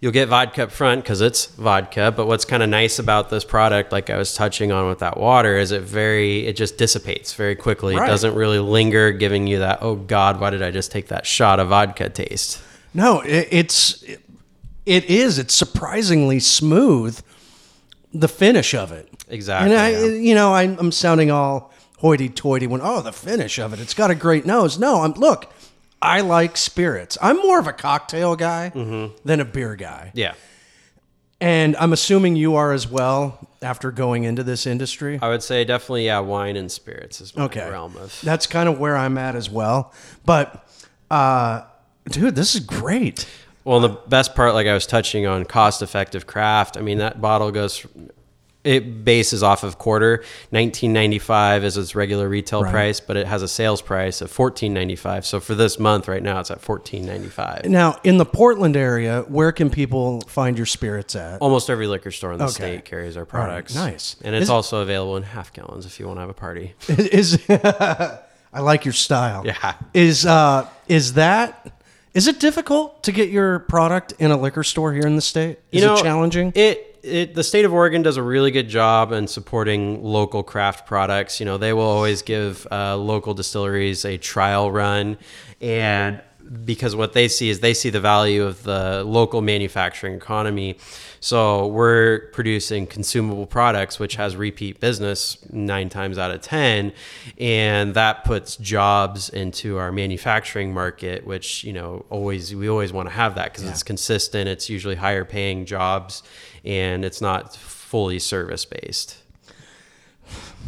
You'll 0.00 0.12
get 0.12 0.28
vodka 0.28 0.64
up 0.64 0.72
front 0.72 1.02
because 1.02 1.22
it's 1.22 1.46
vodka, 1.46 2.12
but 2.14 2.26
what's 2.26 2.44
kind 2.44 2.62
of 2.62 2.68
nice 2.68 2.98
about 2.98 3.30
this 3.30 3.44
product, 3.44 3.92
like 3.92 4.10
I 4.10 4.18
was 4.18 4.34
touching 4.34 4.70
on 4.70 4.88
with 4.88 4.98
that 4.98 5.16
water, 5.16 5.56
is 5.56 5.72
it 5.72 5.82
very 5.82 6.46
it 6.46 6.54
just 6.54 6.76
dissipates 6.76 7.32
very 7.32 7.56
quickly. 7.56 7.96
Right. 7.96 8.04
It 8.04 8.10
doesn't 8.10 8.34
really 8.34 8.58
linger, 8.58 9.10
giving 9.12 9.46
you 9.46 9.60
that 9.60 9.78
oh 9.80 9.96
god, 9.96 10.38
why 10.38 10.50
did 10.50 10.62
I 10.62 10.70
just 10.70 10.92
take 10.92 11.08
that 11.08 11.24
shot 11.24 11.60
of 11.60 11.68
vodka 11.68 12.10
taste? 12.10 12.60
No, 12.92 13.20
it, 13.20 13.48
it's 13.50 14.02
it, 14.02 14.22
it 14.84 15.04
is. 15.06 15.38
It's 15.38 15.54
surprisingly 15.54 16.40
smooth. 16.40 17.22
The 18.12 18.28
finish 18.28 18.74
of 18.74 18.92
it, 18.92 19.08
Exactly, 19.28 19.72
And 19.72 19.80
I, 19.80 19.90
yeah. 19.90 20.06
you 20.06 20.34
know, 20.34 20.54
I, 20.54 20.62
I'm 20.62 20.92
sounding 20.92 21.30
all 21.30 21.72
hoity-toity 21.98 22.66
when 22.66 22.80
oh, 22.82 23.00
the 23.00 23.12
finish 23.12 23.58
of 23.58 23.72
it. 23.72 23.80
It's 23.80 23.94
got 23.94 24.10
a 24.10 24.14
great 24.14 24.46
nose. 24.46 24.78
No, 24.78 25.02
I'm 25.02 25.12
look. 25.12 25.52
I 26.06 26.20
like 26.20 26.56
spirits. 26.56 27.18
I'm 27.20 27.36
more 27.38 27.58
of 27.58 27.66
a 27.66 27.72
cocktail 27.72 28.36
guy 28.36 28.70
than 29.24 29.40
a 29.40 29.44
beer 29.44 29.74
guy, 29.76 30.12
Yeah. 30.14 30.34
and 31.40 31.76
I'm 31.76 31.92
assuming 31.92 32.36
you 32.36 32.54
are 32.56 32.72
as 32.72 32.88
well. 32.88 33.38
After 33.62 33.90
going 33.90 34.22
into 34.24 34.44
this 34.44 34.66
industry, 34.66 35.18
I 35.20 35.28
would 35.28 35.42
say 35.42 35.64
definitely 35.64 36.06
yeah, 36.06 36.20
wine 36.20 36.56
and 36.56 36.70
spirits 36.70 37.20
is 37.20 37.34
my 37.36 37.44
okay, 37.44 37.68
realm 37.68 37.96
of 37.96 38.16
that's 38.22 38.46
kind 38.46 38.68
of 38.68 38.78
where 38.78 38.96
I'm 38.96 39.18
at 39.18 39.34
as 39.34 39.50
well. 39.50 39.92
But, 40.24 40.64
uh, 41.10 41.62
dude, 42.08 42.36
this 42.36 42.54
is 42.54 42.60
great. 42.60 43.26
Well, 43.64 43.80
the 43.80 43.88
best 43.88 44.36
part, 44.36 44.54
like 44.54 44.68
I 44.68 44.74
was 44.74 44.86
touching 44.86 45.26
on, 45.26 45.44
cost-effective 45.46 46.26
craft. 46.28 46.76
I 46.76 46.82
mean, 46.82 46.98
that 46.98 47.20
bottle 47.20 47.50
goes. 47.50 47.84
It 48.66 49.04
bases 49.04 49.42
off 49.42 49.62
of 49.62 49.78
quarter. 49.78 50.24
Nineteen 50.50 50.92
ninety 50.92 51.18
five 51.20 51.64
is 51.64 51.76
its 51.76 51.94
regular 51.94 52.28
retail 52.28 52.62
Right. 52.62 52.72
price, 52.72 53.00
but 53.00 53.16
it 53.16 53.26
has 53.26 53.42
a 53.42 53.48
sales 53.48 53.80
price 53.80 54.20
of 54.20 54.30
fourteen 54.30 54.74
ninety 54.74 54.96
five. 54.96 55.24
So 55.24 55.38
for 55.40 55.54
this 55.54 55.78
month, 55.78 56.08
right 56.08 56.22
now, 56.22 56.40
it's 56.40 56.50
at 56.50 56.60
fourteen 56.60 57.06
ninety 57.06 57.28
five. 57.28 57.64
Now, 57.66 57.98
in 58.02 58.18
the 58.18 58.24
Portland 58.26 58.76
area, 58.76 59.24
where 59.28 59.52
can 59.52 59.70
people 59.70 60.20
find 60.22 60.56
your 60.56 60.66
spirits 60.66 61.14
at? 61.14 61.40
Almost 61.40 61.70
every 61.70 61.86
liquor 61.86 62.10
store 62.10 62.32
in 62.32 62.38
the 62.38 62.44
Okay. 62.46 62.52
state 62.54 62.84
carries 62.84 63.16
our 63.16 63.24
products. 63.24 63.74
nice. 63.74 64.16
and 64.24 64.34
it's 64.34 64.44
Is- 64.44 64.50
also 64.50 64.80
available 64.82 65.16
in 65.16 65.22
half 65.22 65.52
gallons 65.52 65.86
if 65.86 66.00
you 66.00 66.06
want 66.06 66.16
to 66.16 66.20
have 66.22 66.30
a 66.30 66.34
party. 66.34 66.74
is 66.88 67.38
I 67.48 68.60
like 68.60 68.84
your 68.84 68.94
style. 68.94 69.42
Yeah. 69.46 69.74
Is 69.94 70.26
uh 70.26 70.66
is 70.88 71.12
that 71.14 71.72
is 72.14 72.26
it 72.26 72.40
difficult 72.40 73.02
to 73.02 73.12
get 73.12 73.28
your 73.28 73.58
product 73.60 74.14
in 74.18 74.30
a 74.30 74.36
liquor 74.36 74.62
store 74.64 74.92
here 74.92 75.06
in 75.06 75.16
the 75.16 75.22
state? 75.22 75.58
Is 75.70 75.84
it 75.84 75.96
challenging? 76.02 76.50
It, 76.54 76.95
it 77.06 77.34
the 77.34 77.44
state 77.44 77.64
of 77.64 77.72
Oregon 77.72 78.02
does 78.02 78.16
a 78.16 78.22
really 78.22 78.50
good 78.50 78.68
job 78.68 79.12
in 79.12 79.26
supporting 79.26 80.02
local 80.02 80.42
craft 80.42 80.86
products. 80.86 81.40
You 81.40 81.46
know, 81.46 81.58
they 81.58 81.72
will 81.72 81.82
always 81.82 82.22
give 82.22 82.66
uh, 82.70 82.96
local 82.96 83.34
distilleries 83.34 84.04
a 84.04 84.18
trial 84.18 84.70
run, 84.70 85.16
and 85.60 86.20
because 86.64 86.94
what 86.94 87.12
they 87.12 87.28
see 87.28 87.48
is 87.48 87.60
they 87.60 87.74
see 87.74 87.90
the 87.90 88.00
value 88.00 88.44
of 88.44 88.62
the 88.62 89.02
local 89.04 89.42
manufacturing 89.42 90.14
economy. 90.14 90.76
So 91.20 91.66
we're 91.66 92.30
producing 92.32 92.86
consumable 92.86 93.46
products, 93.46 93.98
which 93.98 94.16
has 94.16 94.36
repeat 94.36 94.80
business 94.80 95.38
nine 95.50 95.88
times 95.88 96.18
out 96.18 96.30
of 96.30 96.40
ten, 96.40 96.92
and 97.38 97.94
that 97.94 98.24
puts 98.24 98.56
jobs 98.56 99.28
into 99.28 99.78
our 99.78 99.90
manufacturing 99.90 100.72
market, 100.72 101.26
which 101.26 101.64
you 101.64 101.72
know 101.72 102.04
always 102.10 102.54
we 102.54 102.68
always 102.68 102.92
want 102.92 103.08
to 103.08 103.14
have 103.14 103.34
that 103.36 103.52
because 103.52 103.68
it's 103.68 103.82
consistent. 103.82 104.48
It's 104.48 104.68
usually 104.68 104.96
higher 104.96 105.24
paying 105.24 105.66
jobs, 105.66 106.22
and 106.66 107.04
it's 107.04 107.20
not 107.20 107.54
fully 107.54 108.18
service 108.18 108.64
based. 108.64 109.18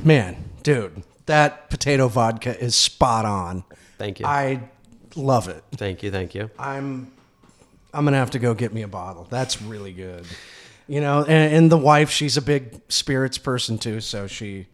Man, 0.03 0.51
dude, 0.63 1.03
that 1.27 1.69
potato 1.71 2.09
vodka 2.09 2.59
is 2.59 2.75
spot 2.77 3.25
on. 3.25 3.65
Thank 3.99 4.21
you. 4.21 4.27
I 4.27 4.61
love 5.17 5.49
it. 5.49 5.65
thank 5.75 6.03
you. 6.03 6.11
Thank 6.11 6.35
you. 6.35 6.51
I'm 6.59 7.13
I'm 7.93 8.05
gonna 8.05 8.17
have 8.17 8.31
to 8.33 8.39
go 8.39 8.55
get 8.55 8.73
me 8.73 8.83
a 8.83 8.89
bottle. 8.89 9.27
That's 9.29 9.61
really 9.61 9.93
good. 9.93 10.25
You 10.87 11.01
know, 11.01 11.21
and, 11.21 11.55
and 11.55 11.73
the 11.73 11.77
wife, 11.77 12.11
she's 12.11 12.37
a 12.37 12.43
big 12.43 12.81
spirits 12.89 13.37
person 13.37 13.77
too, 13.77 14.01
so 14.01 14.27
she 14.27 14.67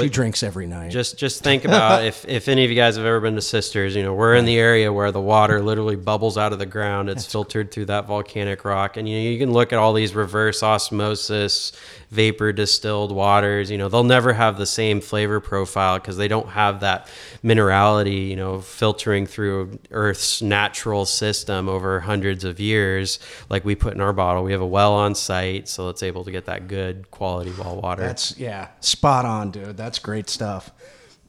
she 0.00 0.08
drinks 0.08 0.42
every 0.42 0.66
night. 0.66 0.90
Just 0.90 1.18
just 1.18 1.42
think 1.42 1.64
about 1.64 2.04
if, 2.04 2.24
if 2.28 2.48
any 2.48 2.64
of 2.64 2.70
you 2.70 2.76
guys 2.76 2.96
have 2.96 3.04
ever 3.04 3.20
been 3.20 3.34
to 3.34 3.42
Sisters, 3.42 3.94
you 3.94 4.02
know, 4.02 4.14
we're 4.14 4.34
in 4.34 4.44
the 4.44 4.58
area 4.58 4.92
where 4.92 5.12
the 5.12 5.20
water 5.20 5.62
literally 5.62 5.96
bubbles 5.96 6.38
out 6.38 6.52
of 6.52 6.58
the 6.58 6.66
ground. 6.66 7.08
It's 7.08 7.26
filtered 7.26 7.70
through 7.70 7.86
that 7.86 8.06
volcanic 8.06 8.64
rock. 8.64 8.96
And 8.96 9.08
you 9.08 9.16
know, 9.16 9.30
you 9.30 9.38
can 9.38 9.52
look 9.52 9.72
at 9.72 9.78
all 9.78 9.92
these 9.92 10.14
reverse 10.14 10.62
osmosis, 10.62 11.72
vapor 12.12 12.52
distilled 12.52 13.10
waters, 13.10 13.70
you 13.70 13.78
know, 13.78 13.88
they'll 13.88 14.04
never 14.04 14.34
have 14.34 14.58
the 14.58 14.66
same 14.66 15.00
flavor 15.00 15.40
profile 15.40 15.98
because 15.98 16.18
they 16.18 16.28
don't 16.28 16.48
have 16.50 16.80
that 16.80 17.08
minerality, 17.42 18.28
you 18.28 18.36
know, 18.36 18.60
filtering 18.60 19.24
through 19.24 19.78
Earth's 19.90 20.42
natural 20.42 21.06
system 21.06 21.70
over 21.70 22.00
hundreds 22.00 22.44
of 22.44 22.60
years, 22.60 23.18
like 23.48 23.64
we 23.64 23.74
put 23.74 23.94
in 23.94 24.02
our 24.02 24.12
bottle. 24.12 24.44
We 24.44 24.52
have 24.52 24.60
a 24.60 24.66
well 24.66 24.92
on 24.92 25.14
site, 25.14 25.68
so 25.68 25.88
it's 25.88 26.02
able 26.02 26.22
to 26.24 26.30
get 26.30 26.44
that 26.44 26.68
good 26.68 27.10
quality 27.10 27.52
well 27.58 27.80
water. 27.80 28.02
That's 28.02 28.36
yeah, 28.38 28.68
spot 28.80 29.24
on, 29.24 29.50
dude. 29.50 29.78
That's 29.78 29.98
great 29.98 30.28
stuff. 30.28 30.70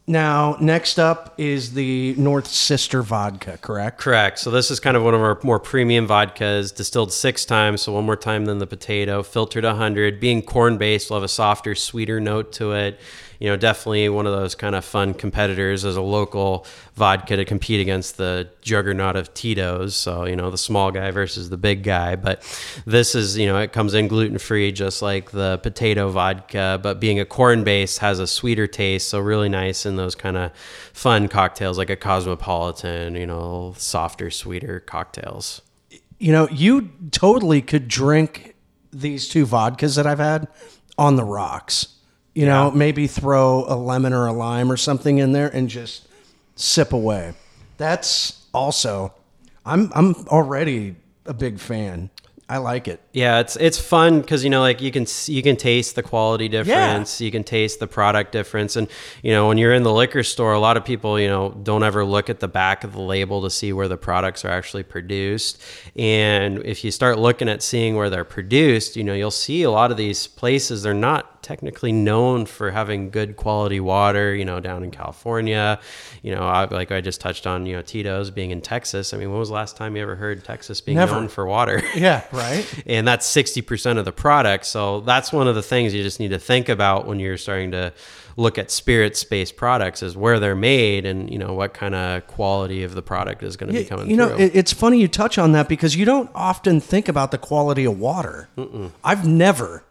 Now, 0.06 0.58
next 0.60 0.98
up 0.98 1.32
is 1.38 1.72
the 1.72 2.14
North 2.18 2.46
Sister 2.46 3.02
vodka, 3.02 3.56
correct? 3.62 3.98
Correct. 3.98 4.38
So 4.38 4.50
this 4.50 4.70
is 4.70 4.78
kind 4.78 4.98
of 4.98 5.02
one 5.02 5.14
of 5.14 5.22
our 5.22 5.38
more 5.42 5.58
premium 5.58 6.06
vodkas, 6.06 6.74
distilled 6.74 7.10
six 7.10 7.46
times, 7.46 7.80
so 7.80 7.92
one 7.92 8.04
more 8.04 8.16
time 8.16 8.44
than 8.44 8.58
the 8.58 8.66
potato, 8.66 9.22
filtered 9.22 9.64
100. 9.64 10.20
Being 10.20 10.42
corn 10.42 10.76
based, 10.76 11.08
will 11.08 11.16
have 11.16 11.24
a 11.24 11.28
softer, 11.28 11.74
sweeter 11.74 12.20
note 12.20 12.52
to 12.52 12.72
it. 12.72 13.00
You 13.44 13.50
know, 13.50 13.56
definitely 13.58 14.08
one 14.08 14.26
of 14.26 14.32
those 14.32 14.54
kind 14.54 14.74
of 14.74 14.86
fun 14.86 15.12
competitors 15.12 15.84
as 15.84 15.96
a 15.96 16.00
local 16.00 16.66
vodka 16.94 17.36
to 17.36 17.44
compete 17.44 17.78
against 17.78 18.16
the 18.16 18.48
juggernaut 18.62 19.16
of 19.16 19.34
Tito's. 19.34 19.94
So, 19.94 20.24
you 20.24 20.34
know, 20.34 20.50
the 20.50 20.56
small 20.56 20.90
guy 20.90 21.10
versus 21.10 21.50
the 21.50 21.58
big 21.58 21.82
guy. 21.82 22.16
But 22.16 22.42
this 22.86 23.14
is, 23.14 23.36
you 23.36 23.44
know, 23.44 23.58
it 23.58 23.70
comes 23.70 23.92
in 23.92 24.08
gluten 24.08 24.38
free, 24.38 24.72
just 24.72 25.02
like 25.02 25.32
the 25.32 25.58
potato 25.62 26.08
vodka, 26.08 26.80
but 26.82 27.00
being 27.00 27.20
a 27.20 27.26
corn 27.26 27.64
base 27.64 27.98
has 27.98 28.18
a 28.18 28.26
sweeter 28.26 28.66
taste. 28.66 29.08
So, 29.08 29.20
really 29.20 29.50
nice 29.50 29.84
in 29.84 29.96
those 29.96 30.14
kind 30.14 30.38
of 30.38 30.50
fun 30.94 31.28
cocktails 31.28 31.76
like 31.76 31.90
a 31.90 31.96
cosmopolitan, 31.96 33.14
you 33.14 33.26
know, 33.26 33.74
softer, 33.76 34.30
sweeter 34.30 34.80
cocktails. 34.80 35.60
You 36.18 36.32
know, 36.32 36.48
you 36.48 36.92
totally 37.10 37.60
could 37.60 37.88
drink 37.88 38.54
these 38.90 39.28
two 39.28 39.44
vodkas 39.44 39.96
that 39.96 40.06
I've 40.06 40.18
had 40.18 40.48
on 40.96 41.16
the 41.16 41.24
rocks. 41.24 41.93
You 42.34 42.46
know, 42.46 42.70
maybe 42.72 43.06
throw 43.06 43.64
a 43.68 43.76
lemon 43.76 44.12
or 44.12 44.26
a 44.26 44.32
lime 44.32 44.70
or 44.70 44.76
something 44.76 45.18
in 45.18 45.32
there 45.32 45.48
and 45.48 45.68
just 45.68 46.08
sip 46.56 46.92
away. 46.92 47.34
That's 47.76 48.44
also 48.52 49.14
I'm 49.64 49.90
I'm 49.94 50.14
already 50.28 50.96
a 51.26 51.34
big 51.34 51.58
fan. 51.58 52.10
I 52.48 52.58
like 52.58 52.88
it. 52.88 53.00
Yeah, 53.14 53.38
it's 53.38 53.54
it's 53.54 53.78
fun 53.78 54.22
because 54.22 54.42
you 54.42 54.50
know, 54.50 54.60
like 54.60 54.80
you 54.80 54.90
can 54.90 55.06
you 55.26 55.40
can 55.40 55.56
taste 55.56 55.94
the 55.94 56.02
quality 56.02 56.48
difference, 56.48 57.20
yeah. 57.20 57.24
you 57.24 57.30
can 57.30 57.44
taste 57.44 57.78
the 57.78 57.86
product 57.86 58.32
difference, 58.32 58.74
and 58.74 58.88
you 59.22 59.30
know 59.30 59.46
when 59.46 59.56
you're 59.56 59.72
in 59.72 59.84
the 59.84 59.92
liquor 59.92 60.24
store, 60.24 60.52
a 60.52 60.58
lot 60.58 60.76
of 60.76 60.84
people 60.84 61.20
you 61.20 61.28
know 61.28 61.52
don't 61.62 61.84
ever 61.84 62.04
look 62.04 62.28
at 62.28 62.40
the 62.40 62.48
back 62.48 62.82
of 62.82 62.92
the 62.92 63.00
label 63.00 63.40
to 63.42 63.50
see 63.50 63.72
where 63.72 63.86
the 63.86 63.96
products 63.96 64.44
are 64.44 64.48
actually 64.48 64.82
produced, 64.82 65.62
and 65.94 66.58
if 66.64 66.82
you 66.82 66.90
start 66.90 67.16
looking 67.16 67.48
at 67.48 67.62
seeing 67.62 67.94
where 67.94 68.10
they're 68.10 68.24
produced, 68.24 68.96
you 68.96 69.04
know 69.04 69.14
you'll 69.14 69.30
see 69.30 69.62
a 69.62 69.70
lot 69.70 69.92
of 69.92 69.96
these 69.96 70.26
places 70.26 70.82
they're 70.82 70.92
not 70.92 71.34
technically 71.44 71.92
known 71.92 72.46
for 72.46 72.70
having 72.70 73.10
good 73.10 73.36
quality 73.36 73.78
water. 73.78 74.34
You 74.34 74.44
know, 74.44 74.58
down 74.58 74.82
in 74.82 74.90
California, 74.90 75.78
you 76.22 76.34
know, 76.34 76.42
I, 76.42 76.64
like 76.64 76.90
I 76.90 77.00
just 77.00 77.20
touched 77.20 77.46
on, 77.46 77.66
you 77.66 77.76
know, 77.76 77.82
Tito's 77.82 78.30
being 78.30 78.50
in 78.50 78.60
Texas. 78.60 79.14
I 79.14 79.18
mean, 79.18 79.30
when 79.30 79.38
was 79.38 79.50
the 79.50 79.54
last 79.54 79.76
time 79.76 79.94
you 79.94 80.02
ever 80.02 80.16
heard 80.16 80.42
Texas 80.42 80.80
being 80.80 80.96
Never. 80.96 81.12
known 81.12 81.28
for 81.28 81.46
water? 81.46 81.82
Yeah, 81.94 82.24
right? 82.32 82.66
and 82.86 83.03
that's 83.06 83.26
60% 83.32 83.98
of 83.98 84.04
the 84.04 84.12
product. 84.12 84.66
So 84.66 85.00
that's 85.00 85.32
one 85.32 85.48
of 85.48 85.54
the 85.54 85.62
things 85.62 85.94
you 85.94 86.02
just 86.02 86.20
need 86.20 86.28
to 86.28 86.38
think 86.38 86.68
about 86.68 87.06
when 87.06 87.18
you're 87.18 87.36
starting 87.36 87.70
to 87.72 87.92
look 88.36 88.58
at 88.58 88.70
spirit-based 88.70 89.56
products 89.56 90.02
is 90.02 90.16
where 90.16 90.40
they're 90.40 90.56
made 90.56 91.06
and 91.06 91.30
you 91.30 91.38
know 91.38 91.52
what 91.52 91.72
kind 91.72 91.94
of 91.94 92.26
quality 92.26 92.82
of 92.82 92.94
the 92.94 93.02
product 93.02 93.42
is 93.42 93.56
going 93.56 93.72
to 93.72 93.78
be 93.78 93.84
coming 93.84 94.10
you 94.10 94.16
know, 94.16 94.36
through. 94.36 94.50
it's 94.52 94.72
funny 94.72 95.00
you 95.00 95.06
touch 95.06 95.38
on 95.38 95.52
that 95.52 95.68
because 95.68 95.94
you 95.94 96.04
don't 96.04 96.28
often 96.34 96.80
think 96.80 97.08
about 97.08 97.30
the 97.30 97.38
quality 97.38 97.84
of 97.84 97.98
water. 97.98 98.48
I've 99.04 99.26
never, 99.26 99.84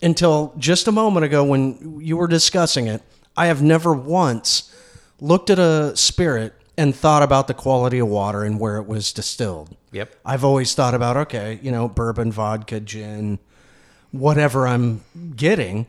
until 0.00 0.54
just 0.58 0.86
a 0.86 0.92
moment 0.92 1.24
ago 1.26 1.42
when 1.42 2.00
you 2.00 2.16
were 2.16 2.28
discussing 2.28 2.86
it, 2.86 3.02
I 3.36 3.46
have 3.46 3.62
never 3.62 3.92
once 3.92 4.74
looked 5.20 5.50
at 5.50 5.58
a 5.58 5.96
spirit 5.96 6.54
and 6.78 6.94
thought 6.94 7.24
about 7.24 7.48
the 7.48 7.54
quality 7.54 7.98
of 7.98 8.06
water 8.08 8.44
and 8.44 8.58
where 8.60 8.76
it 8.76 8.86
was 8.86 9.12
distilled. 9.12 9.76
Yep. 9.90 10.14
I've 10.24 10.44
always 10.44 10.74
thought 10.74 10.94
about 10.94 11.16
okay, 11.16 11.58
you 11.60 11.72
know, 11.72 11.88
bourbon, 11.88 12.30
vodka, 12.30 12.80
gin, 12.80 13.40
whatever 14.12 14.66
I'm 14.66 15.02
getting, 15.36 15.88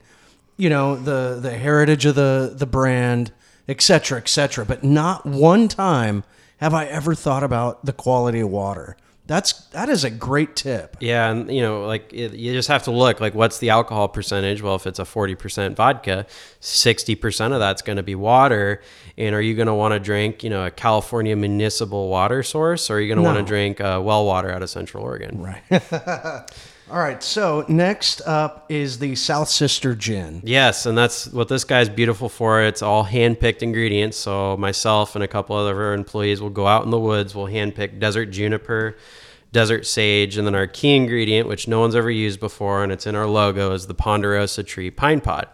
you 0.58 0.70
know, 0.70 0.96
the 0.96 1.40
the 1.40 1.52
heritage 1.52 2.06
of 2.06 2.16
the 2.16 2.54
the 2.56 2.66
brand, 2.66 3.32
et 3.68 3.82
cetera, 3.82 4.18
et 4.18 4.28
cetera. 4.28 4.66
But 4.66 4.84
not 4.84 5.26
one 5.26 5.68
time 5.68 6.24
have 6.58 6.74
I 6.74 6.86
ever 6.86 7.14
thought 7.16 7.44
about 7.44 7.86
the 7.86 7.94
quality 7.94 8.40
of 8.42 8.50
water. 8.50 8.98
That's 9.28 9.54
that 9.70 9.90
is 9.90 10.04
a 10.04 10.10
great 10.10 10.56
tip. 10.56 10.98
Yeah, 11.00 11.30
and 11.30 11.52
you 11.52 11.62
know, 11.62 11.86
like 11.86 12.12
it, 12.12 12.34
you 12.34 12.52
just 12.52 12.68
have 12.68 12.82
to 12.86 12.92
look 12.92 13.22
like 13.22 13.36
what's 13.36 13.60
the 13.60 13.70
alcohol 13.70 14.08
percentage? 14.08 14.64
Well, 14.64 14.74
if 14.74 14.88
it's 14.88 14.98
a 14.98 15.06
forty 15.06 15.36
percent 15.36 15.76
vodka, 15.76 16.26
sixty 16.62 17.14
percent 17.14 17.54
of 17.54 17.60
that's 17.60 17.84
going 17.84 17.98
to 17.98 18.04
be 18.04 18.16
water. 18.16 18.82
And 19.20 19.36
are 19.36 19.42
you 19.42 19.54
going 19.54 19.68
to 19.68 19.74
want 19.74 19.94
to 19.94 20.00
drink, 20.00 20.46
you 20.46 20.50
know, 20.50 20.66
a 20.66 20.72
California 20.72 21.36
municipal 21.36 22.08
water 22.08 22.42
source, 22.42 22.90
or 22.90 22.96
are 22.96 23.00
you 23.02 23.14
going 23.14 23.18
to 23.18 23.24
want 23.24 23.38
to 23.38 23.44
drink 23.44 23.82
uh, 23.82 24.00
well 24.02 24.26
water 24.26 24.50
out 24.50 24.64
of 24.64 24.70
Central 24.70 25.04
Oregon? 25.04 25.42
Right. 25.42 25.92
All 26.90 26.98
right. 26.98 27.22
So 27.22 27.66
next 27.68 28.22
up 28.22 28.66
is 28.70 28.98
the 28.98 29.16
South 29.16 29.50
Sister 29.50 29.94
Gin. 29.94 30.42
Yes, 30.46 30.86
and 30.86 30.98
that's 30.98 31.28
what 31.28 31.50
this 31.50 31.66
guy's 31.66 31.90
beautiful 31.90 32.30
for. 32.30 32.64
It's 32.64 32.82
all 32.82 33.04
hand 33.04 33.42
picked 33.42 33.62
ingredients. 33.62 34.18
So 34.18 34.56
myself 34.56 35.16
and 35.16 35.24
a 35.24 35.28
couple 35.28 35.56
other 35.56 35.94
employees 35.94 36.42
will 36.42 36.50
go 36.50 36.66
out 36.66 36.86
in 36.86 36.90
the 36.90 37.00
woods. 37.00 37.36
We'll 37.36 37.48
hand 37.48 37.76
pick 37.76 38.00
desert 38.00 38.28
juniper, 38.28 38.96
desert 39.52 39.86
sage, 39.86 40.38
and 40.38 40.48
then 40.48 40.56
our 40.56 40.66
key 40.66 40.96
ingredient, 40.96 41.48
which 41.48 41.68
no 41.68 41.82
one's 41.82 41.96
ever 41.96 42.10
used 42.10 42.40
before, 42.40 42.84
and 42.84 42.92
it's 42.92 43.06
in 43.06 43.16
our 43.16 43.28
logo, 43.28 43.74
is 43.74 43.86
the 43.86 43.94
ponderosa 43.94 44.64
tree 44.64 44.90
pine 44.90 45.20
pod. 45.22 45.50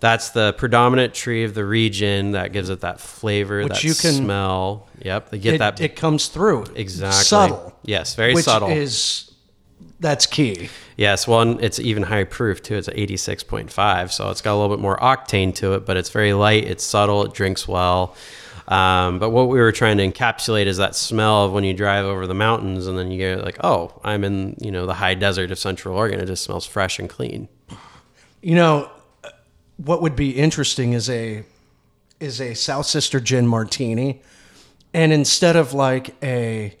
That's 0.00 0.30
the 0.30 0.52
predominant 0.58 1.14
tree 1.14 1.44
of 1.44 1.54
the 1.54 1.64
region 1.64 2.32
that 2.32 2.52
gives 2.52 2.68
it 2.70 2.80
that 2.80 3.00
flavor, 3.00 3.62
Which 3.62 3.72
that 3.74 3.84
you 3.84 3.94
can- 3.94 4.12
smell. 4.14 4.88
Yep, 5.02 5.30
they 5.30 5.38
get 5.38 5.54
It, 5.54 5.58
that 5.58 5.80
it 5.80 5.96
comes 5.96 6.28
through 6.28 6.64
exactly 6.74 7.24
subtle. 7.24 7.74
Yes, 7.84 8.14
very 8.14 8.34
which 8.34 8.44
subtle. 8.44 8.68
is 8.70 9.30
that's 10.00 10.26
key. 10.26 10.68
Yes, 10.96 11.26
well, 11.26 11.40
and 11.40 11.62
it's 11.62 11.78
even 11.78 12.02
high 12.04 12.24
proof 12.24 12.62
too. 12.62 12.76
It's 12.76 12.88
86.5, 12.88 14.12
so 14.12 14.30
it's 14.30 14.40
got 14.42 14.52
a 14.54 14.58
little 14.58 14.74
bit 14.76 14.80
more 14.82 14.96
octane 14.98 15.54
to 15.56 15.74
it, 15.74 15.86
but 15.86 15.96
it's 15.96 16.10
very 16.10 16.32
light, 16.34 16.64
it's 16.64 16.84
subtle, 16.84 17.24
it 17.24 17.32
drinks 17.32 17.66
well. 17.66 18.14
Um, 18.68 19.18
but 19.18 19.28
what 19.30 19.48
we 19.48 19.58
were 19.60 19.72
trying 19.72 19.98
to 19.98 20.08
encapsulate 20.10 20.66
is 20.66 20.78
that 20.78 20.94
smell 20.94 21.44
of 21.44 21.52
when 21.52 21.64
you 21.64 21.74
drive 21.74 22.06
over 22.06 22.26
the 22.26 22.34
mountains 22.34 22.86
and 22.86 22.96
then 22.98 23.10
you 23.10 23.18
get 23.18 23.44
like, 23.44 23.58
oh, 23.62 23.92
I'm 24.02 24.24
in, 24.24 24.56
you 24.60 24.70
know, 24.70 24.86
the 24.86 24.94
high 24.94 25.14
desert 25.14 25.50
of 25.50 25.58
Central 25.58 25.96
Oregon. 25.96 26.18
It 26.20 26.26
just 26.26 26.44
smells 26.44 26.64
fresh 26.64 26.98
and 26.98 27.08
clean. 27.08 27.48
You 28.40 28.54
know, 28.54 28.90
what 29.76 30.02
would 30.02 30.16
be 30.16 30.30
interesting 30.30 30.92
is 30.92 31.10
a 31.10 31.44
is 32.20 32.40
a 32.40 32.54
South 32.54 32.86
Sister 32.86 33.20
gin 33.20 33.46
martini, 33.46 34.22
and 34.92 35.12
instead 35.12 35.56
of 35.56 35.74
like 35.74 36.14
a, 36.22 36.76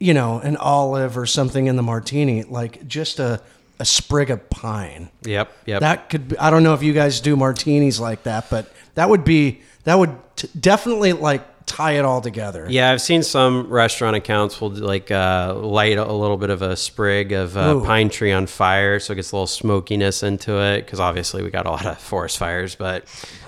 you 0.00 0.14
know, 0.14 0.38
an 0.40 0.56
olive 0.56 1.16
or 1.18 1.26
something 1.26 1.66
in 1.66 1.76
the 1.76 1.82
martini, 1.82 2.42
like 2.42 2.86
just 2.86 3.20
a 3.20 3.42
a 3.78 3.84
sprig 3.84 4.30
of 4.30 4.48
pine. 4.50 5.10
Yep, 5.22 5.52
yep. 5.66 5.80
That 5.80 6.08
could 6.08 6.28
be, 6.28 6.38
I 6.38 6.50
don't 6.50 6.62
know 6.62 6.74
if 6.74 6.82
you 6.82 6.92
guys 6.92 7.20
do 7.20 7.36
martinis 7.36 8.00
like 8.00 8.22
that, 8.22 8.48
but 8.48 8.72
that 8.94 9.08
would 9.08 9.24
be 9.24 9.62
that 9.84 9.98
would 9.98 10.16
t- 10.36 10.48
definitely 10.58 11.12
like 11.12 11.42
tie 11.66 11.92
it 11.92 12.04
all 12.04 12.20
together. 12.20 12.66
Yeah, 12.68 12.90
I've 12.92 13.00
seen 13.00 13.22
some 13.22 13.68
restaurant 13.68 14.16
accounts 14.16 14.60
will 14.60 14.70
like 14.70 15.10
uh, 15.10 15.54
light 15.56 15.96
a 15.98 16.12
little 16.12 16.36
bit 16.36 16.50
of 16.50 16.62
a 16.62 16.76
sprig 16.76 17.32
of 17.32 17.56
uh, 17.56 17.80
pine 17.80 18.10
tree 18.10 18.32
on 18.32 18.46
fire, 18.46 19.00
so 19.00 19.12
it 19.12 19.16
gets 19.16 19.32
a 19.32 19.36
little 19.36 19.46
smokiness 19.46 20.22
into 20.22 20.60
it. 20.60 20.84
Because 20.84 21.00
obviously 21.00 21.42
we 21.42 21.50
got 21.50 21.66
a 21.66 21.70
lot 21.70 21.86
of 21.86 21.98
forest 22.12 22.38
fires, 22.38 22.74
but 22.74 23.04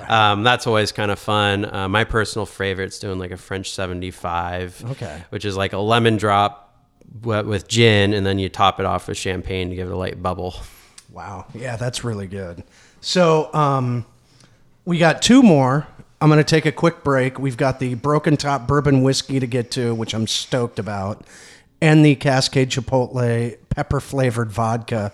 um, 0.09 0.43
that's 0.43 0.67
always 0.67 0.93
kind 0.93 1.11
of 1.11 1.19
fun. 1.19 1.65
Uh, 1.73 1.89
my 1.89 2.05
personal 2.05 2.47
favorite's 2.47 2.99
doing 2.99 3.19
like 3.19 3.31
a 3.33 3.37
French 3.37 3.71
seventy 3.71 4.11
five, 4.11 4.83
Okay. 4.93 5.23
which 5.31 5.45
is 5.45 5.57
like 5.57 5.73
a 5.73 5.79
lemon 5.79 6.17
drop 6.17 6.63
with 7.23 7.69
gin, 7.69 8.13
and 8.15 8.27
then 8.27 8.39
you 8.39 8.49
top 8.49 8.81
it 8.81 8.87
off 8.87 9.09
with 9.09 9.17
champagne 9.17 9.71
to 9.71 9.77
give 9.77 9.89
it 9.89 9.93
a 9.93 9.97
light 9.97 10.23
bubble. 10.23 10.55
Wow. 11.13 11.47
Yeah, 11.55 11.77
that's 11.77 12.03
really 12.05 12.27
good. 12.27 12.63
So, 13.01 13.53
um, 13.55 14.05
we 14.85 14.99
got 14.99 15.23
two 15.23 15.43
more. 15.43 15.87
I'm 16.21 16.29
going 16.29 16.39
to 16.39 16.45
take 16.45 16.65
a 16.65 16.73
quick 16.73 17.05
break. 17.05 17.39
We've 17.39 17.57
got 17.57 17.79
the 17.79 17.95
Broken 17.95 18.37
Top 18.37 18.67
Bourbon 18.67 19.03
Whiskey 19.03 19.39
to 19.39 19.47
get 19.47 19.71
to, 19.73 19.95
which 19.95 20.15
I'm 20.15 20.27
stoked 20.27 20.79
about, 20.79 21.25
and 21.81 22.05
the 22.05 22.15
Cascade 22.15 22.71
Chipotle 22.71 23.57
pepper 23.69 24.01
flavored 24.01 24.51
vodka 24.51 25.13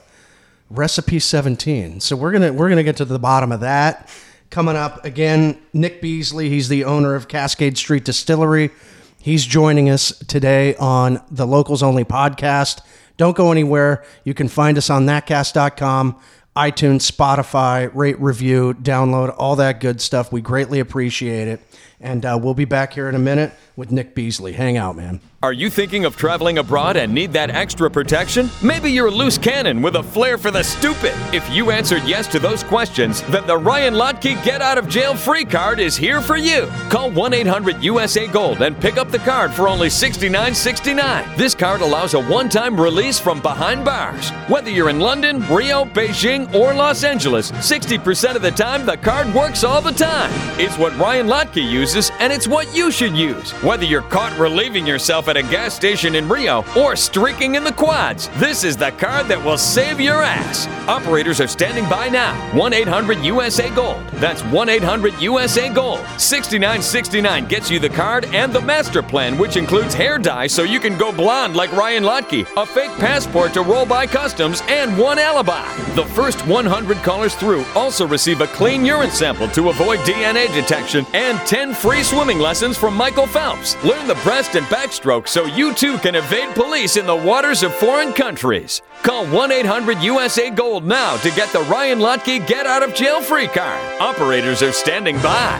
recipe 0.71 1.19
17. 1.19 2.01
So 2.01 2.17
we're 2.17 2.31
going 2.31 2.43
to 2.43 2.51
we're 2.51 2.69
to 2.69 2.83
get 2.85 2.97
to 2.99 3.05
the 3.05 3.19
bottom 3.19 3.53
of 3.53 3.61
that. 3.61 4.09
Coming 4.51 4.77
up 4.77 5.05
again, 5.05 5.61
Nick 5.73 6.03
Beasley, 6.03 6.51
he's 6.51 6.69
the 6.69 6.85
owner 6.85 7.15
of 7.15 7.27
Cascade 7.27 7.79
Street 7.79 8.05
Distillery. 8.05 8.71
He's 9.19 9.47
joining 9.47 9.88
us 9.88 10.17
today 10.27 10.75
on 10.77 11.23
the 11.31 11.47
Locals 11.47 11.83
Only 11.83 12.05
podcast. 12.05 12.81
Don't 13.17 13.37
go 13.37 13.51
anywhere. 13.51 14.05
You 14.25 14.35
can 14.35 14.49
find 14.49 14.77
us 14.77 14.91
on 14.91 15.07
thatcast.com, 15.07 16.17
iTunes, 16.57 17.11
Spotify, 17.11 17.91
rate, 17.95 18.21
review, 18.21 18.75
download, 18.75 19.35
all 19.38 19.57
that 19.57 19.81
good 19.81 20.01
stuff. 20.01 20.31
We 20.31 20.43
greatly 20.43 20.81
appreciate 20.81 21.49
it. 21.49 21.62
And 22.03 22.27
uh, 22.27 22.38
we'll 22.43 22.55
be 22.55 22.65
back 22.65 22.93
here 22.93 23.09
in 23.09 23.15
a 23.15 23.21
minute 23.21 23.53
with 23.77 23.93
Nick 23.93 24.15
Beasley. 24.15 24.53
Hang 24.53 24.77
out, 24.77 24.97
man. 24.97 25.21
Are 25.43 25.53
you 25.53 25.71
thinking 25.71 26.05
of 26.05 26.17
traveling 26.17 26.59
abroad 26.59 26.97
and 26.97 27.12
need 27.12 27.33
that 27.33 27.51
extra 27.51 27.91
protection? 27.91 28.49
Maybe 28.62 28.93
you're 28.93 29.09
a 29.09 29.11
loose 29.11 29.38
cannon 29.38 29.83
with 29.83 29.97
a 29.97 30.03
flair 30.03 30.38
for 30.38 30.53
the 30.53 30.62
stupid. 30.62 31.12
If 31.35 31.49
you 31.51 31.73
answered 31.73 32.05
yes 32.05 32.29
to 32.29 32.38
those 32.38 32.62
questions, 32.62 33.23
then 33.23 33.45
the 33.49 33.59
Ryan 33.59 33.95
Lochte 33.95 34.41
Get 34.45 34.62
Out 34.62 34.79
of 34.79 34.88
Jail 34.88 35.17
Free 35.17 35.45
card 35.45 35.81
is 35.81 35.97
here 35.97 36.21
for 36.21 36.37
you. 36.37 36.69
Call 36.91 37.11
1 37.11 37.35
800 37.35 37.83
USA 37.83 38.29
Gold 38.29 38.62
and 38.62 38.81
pick 38.81 38.99
up 38.99 39.11
the 39.11 39.19
card 39.19 39.53
for 39.53 39.67
only 39.67 39.88
$69.69. 39.88 41.37
This 41.37 41.57
card 41.57 41.81
allows 41.81 42.15
a 42.15 42.23
one 42.23 42.49
time 42.49 42.81
release 42.81 43.19
from 43.19 43.41
behind 43.41 43.85
bars. 43.85 44.31
Whether 44.49 44.71
you're 44.71 44.91
in 44.91 45.01
London, 45.01 45.41
Rio, 45.49 45.85
Beijing, 45.87 46.55
or 46.55 46.73
Los 46.73 47.03
Angeles, 47.03 47.51
60% 47.51 48.37
of 48.37 48.43
the 48.43 48.53
time 48.53 48.87
the 48.87 48.97
card 48.97 49.35
works 49.35 49.65
all 49.65 49.83
the 49.83 49.91
time. 49.91 50.31
It's 50.61 50.79
what 50.79 50.97
Ryan 50.99 51.27
Lochte 51.27 51.69
uses, 51.69 51.91
and 51.92 52.33
it's 52.33 52.48
what 52.48 52.74
you 52.74 52.90
should 52.90 53.14
use. 53.14 53.50
Whether 53.62 53.85
you're 53.85 54.00
caught 54.02 54.38
relieving 54.38 54.87
yourself 54.87 55.28
at 55.28 55.37
a 55.37 55.42
gas 55.42 55.74
station 55.74 56.14
in 56.14 56.26
Rio 56.26 56.64
or 56.74 56.96
streaking 56.96 57.55
in 57.55 57.64
the 57.64 57.72
quads, 57.72 58.28
this 58.37 58.64
is 58.64 58.78
the 58.78 58.92
card 58.92 59.28
that 59.28 59.44
will 59.44 59.59
save 59.59 60.00
your 60.00 60.22
ass. 60.22 60.66
Operators 60.88 61.38
are 61.40 61.46
standing 61.46 61.87
by 61.90 62.09
now. 62.09 62.35
1 62.57 62.72
800 62.72 63.18
USA 63.24 63.68
Gold. 63.74 64.02
That's 64.14 64.42
1 64.44 64.68
800 64.70 65.20
USA 65.20 65.68
Gold. 65.68 66.00
6969 66.16 67.46
gets 67.46 67.70
you 67.70 67.78
the 67.78 67.90
card 67.90 68.24
and 68.26 68.52
the 68.52 68.61
master 68.61 69.02
plan, 69.02 69.37
which 69.37 69.57
includes 69.57 69.92
hair 69.92 70.18
dye 70.18 70.46
so 70.46 70.62
you 70.62 70.81
can 70.81 70.96
go 70.96 71.12
blonde 71.12 71.57
like 71.57 71.72
Ryan 71.72 72.05
Lochte, 72.05 72.46
a 72.57 72.64
fake 72.64 72.92
passport 72.92 73.52
to 73.52 73.62
roll 73.62 73.85
by 73.85 74.07
customs, 74.07 74.62
and 74.68 74.96
one 74.96 75.18
alibi. 75.18 75.66
The 75.94 76.07
first 76.07 76.46
100 76.46 76.96
callers 76.98 77.35
through 77.35 77.64
also 77.74 78.07
receive 78.07 78.40
a 78.40 78.46
clean 78.46 78.87
urine 78.87 79.11
sample 79.11 79.48
to 79.48 79.68
avoid 79.68 79.98
DNA 80.00 80.52
detection 80.55 81.05
and 81.12 81.38
10 81.40 81.74
free 81.83 82.05
swimming 82.05 82.38
lessons 82.38 82.79
from 82.79 82.97
Michael 82.97 83.27
Phelps. 83.27 83.75
Learn 83.83 84.07
the 84.07 84.14
breast 84.23 84.55
and 84.55 84.64
backstroke 84.66 85.27
so 85.27 85.47
you 85.47 85.75
too 85.75 85.99
can 85.99 86.14
evade 86.14 86.55
police 86.55 86.97
in 86.97 87.07
the 87.07 87.16
waters 87.16 87.64
of 87.64 87.75
foreign 87.75 88.12
countries. 88.12 88.83
Call 89.03 89.27
1 89.27 89.51
800 89.51 89.99
USA 89.99 90.49
Gold 90.49 90.85
now 90.85 91.16
to 91.16 91.31
get 91.33 91.53
the 91.53 91.62
Ryan 91.62 91.99
Lochte 91.99 92.47
Get 92.47 92.66
Out 92.66 92.85
of 92.85 92.95
Jail 92.95 93.21
Free 93.21 93.49
card. 93.49 94.01
Operators 94.01 94.62
are 94.62 94.71
standing 94.71 95.16
by. 95.16 95.59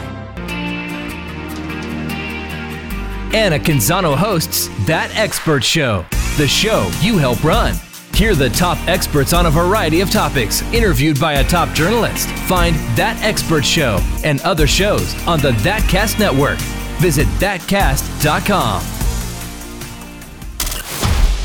Anna 3.33 3.59
Canzano 3.59 4.15
hosts 4.15 4.69
That 4.85 5.11
Expert 5.15 5.65
Show, 5.65 6.05
the 6.37 6.47
show 6.47 6.89
you 7.01 7.17
help 7.17 7.43
run. 7.43 7.75
Hear 8.13 8.35
the 8.35 8.49
top 8.49 8.77
experts 8.87 9.33
on 9.33 9.47
a 9.47 9.49
variety 9.49 10.01
of 10.01 10.11
topics, 10.11 10.61
interviewed 10.71 11.19
by 11.19 11.33
a 11.33 11.43
top 11.43 11.73
journalist. 11.73 12.29
Find 12.47 12.75
That 12.95 13.19
Expert 13.23 13.65
Show 13.65 13.99
and 14.23 14.39
other 14.41 14.67
shows 14.67 15.15
on 15.27 15.39
the 15.39 15.51
ThatCast 15.51 16.19
Network. 16.19 16.59
Visit 16.99 17.27
thatcast.com. 17.39 18.83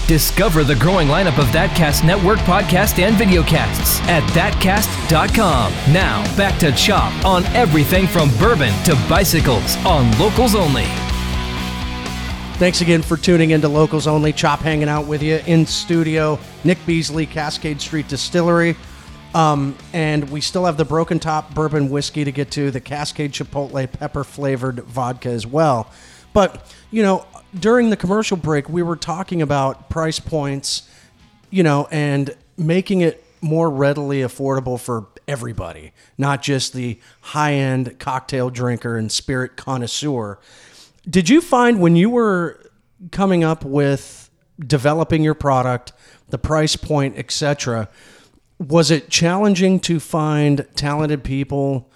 Discover 0.07 0.65
the 0.65 0.75
growing 0.75 1.09
lineup 1.09 1.39
of 1.39 1.47
ThatCast 1.47 2.05
Network 2.05 2.39
podcast 2.41 2.99
and 2.99 3.17
videocasts 3.17 4.01
at 4.03 4.23
thatcast.com. 4.31 5.73
Now, 5.93 6.37
back 6.37 6.59
to 6.61 6.73
Chop 6.73 7.13
on 7.25 7.45
everything 7.47 8.07
from 8.07 8.31
bourbon 8.39 8.73
to 8.85 8.95
bicycles 9.09 9.77
on 9.85 10.11
Locals 10.19 10.55
Only. 10.55 10.87
Thanks 12.59 12.81
again 12.81 13.03
for 13.03 13.17
tuning 13.17 13.53
into 13.53 13.69
Locals 13.69 14.09
Only. 14.09 14.33
Chop 14.33 14.59
hanging 14.59 14.89
out 14.89 15.07
with 15.07 15.23
you 15.23 15.37
in 15.47 15.65
studio. 15.65 16.41
Nick 16.65 16.85
Beasley, 16.87 17.25
Cascade 17.25 17.81
Street 17.81 18.09
Distillery. 18.09 18.75
Um, 19.33 19.79
and 19.93 20.29
we 20.29 20.41
still 20.41 20.65
have 20.65 20.77
the 20.77 20.85
Broken 20.85 21.21
Top 21.21 21.55
Bourbon 21.55 21.89
Whiskey 21.89 22.25
to 22.25 22.33
get 22.33 22.51
to, 22.51 22.73
the 22.73 22.81
Cascade 22.81 23.31
Chipotle 23.31 23.93
pepper 23.93 24.25
flavored 24.25 24.81
vodka 24.81 25.29
as 25.29 25.47
well. 25.47 25.93
But, 26.33 26.75
you 26.91 27.05
know, 27.05 27.27
during 27.55 27.91
the 27.91 27.97
commercial 27.97 28.37
break, 28.37 28.69
we 28.69 28.83
were 28.83 28.97
talking 28.97 29.41
about 29.41 29.89
price 29.89 30.19
points, 30.19 30.83
you 31.51 31.63
know, 31.63 31.87
and 31.93 32.35
making 32.57 33.03
it 33.03 33.25
more 33.41 33.71
readily 33.71 34.23
affordable 34.23 34.81
for 34.81 35.07
everybody, 35.29 35.93
not 36.19 36.43
just 36.43 36.73
the 36.73 36.99
high 37.21 37.53
end 37.53 38.01
cocktail 38.01 38.51
drinker 38.51 38.97
and 38.97 39.13
spirit 39.13 39.57
connoisseur 39.57 40.41
Did 41.09 41.29
you 41.29 41.41
find 41.41 41.81
when 41.81 41.97
you 41.97 42.11
were 42.11 42.61
coming 43.13 43.45
up 43.45 43.65
with 43.65 44.31
developing 44.59 45.23
your 45.23 45.35
product, 45.35 45.93
the 46.29 46.39
price 46.39 46.77
point, 46.77 47.17
etc., 47.17 47.89
was 48.59 48.91
it 48.91 49.09
challenging 49.09 49.79
to 49.81 50.01
find 50.01 50.67
talented 50.75 51.23
people 51.23 51.91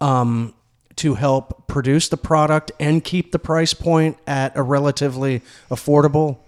um, 0.00 0.54
to 0.96 1.14
help 1.14 1.66
produce 1.66 2.08
the 2.08 2.16
product 2.16 2.70
and 2.78 3.02
keep 3.02 3.32
the 3.32 3.38
price 3.38 3.74
point 3.74 4.16
at 4.26 4.56
a 4.56 4.62
relatively 4.62 5.42
affordable 5.70 6.38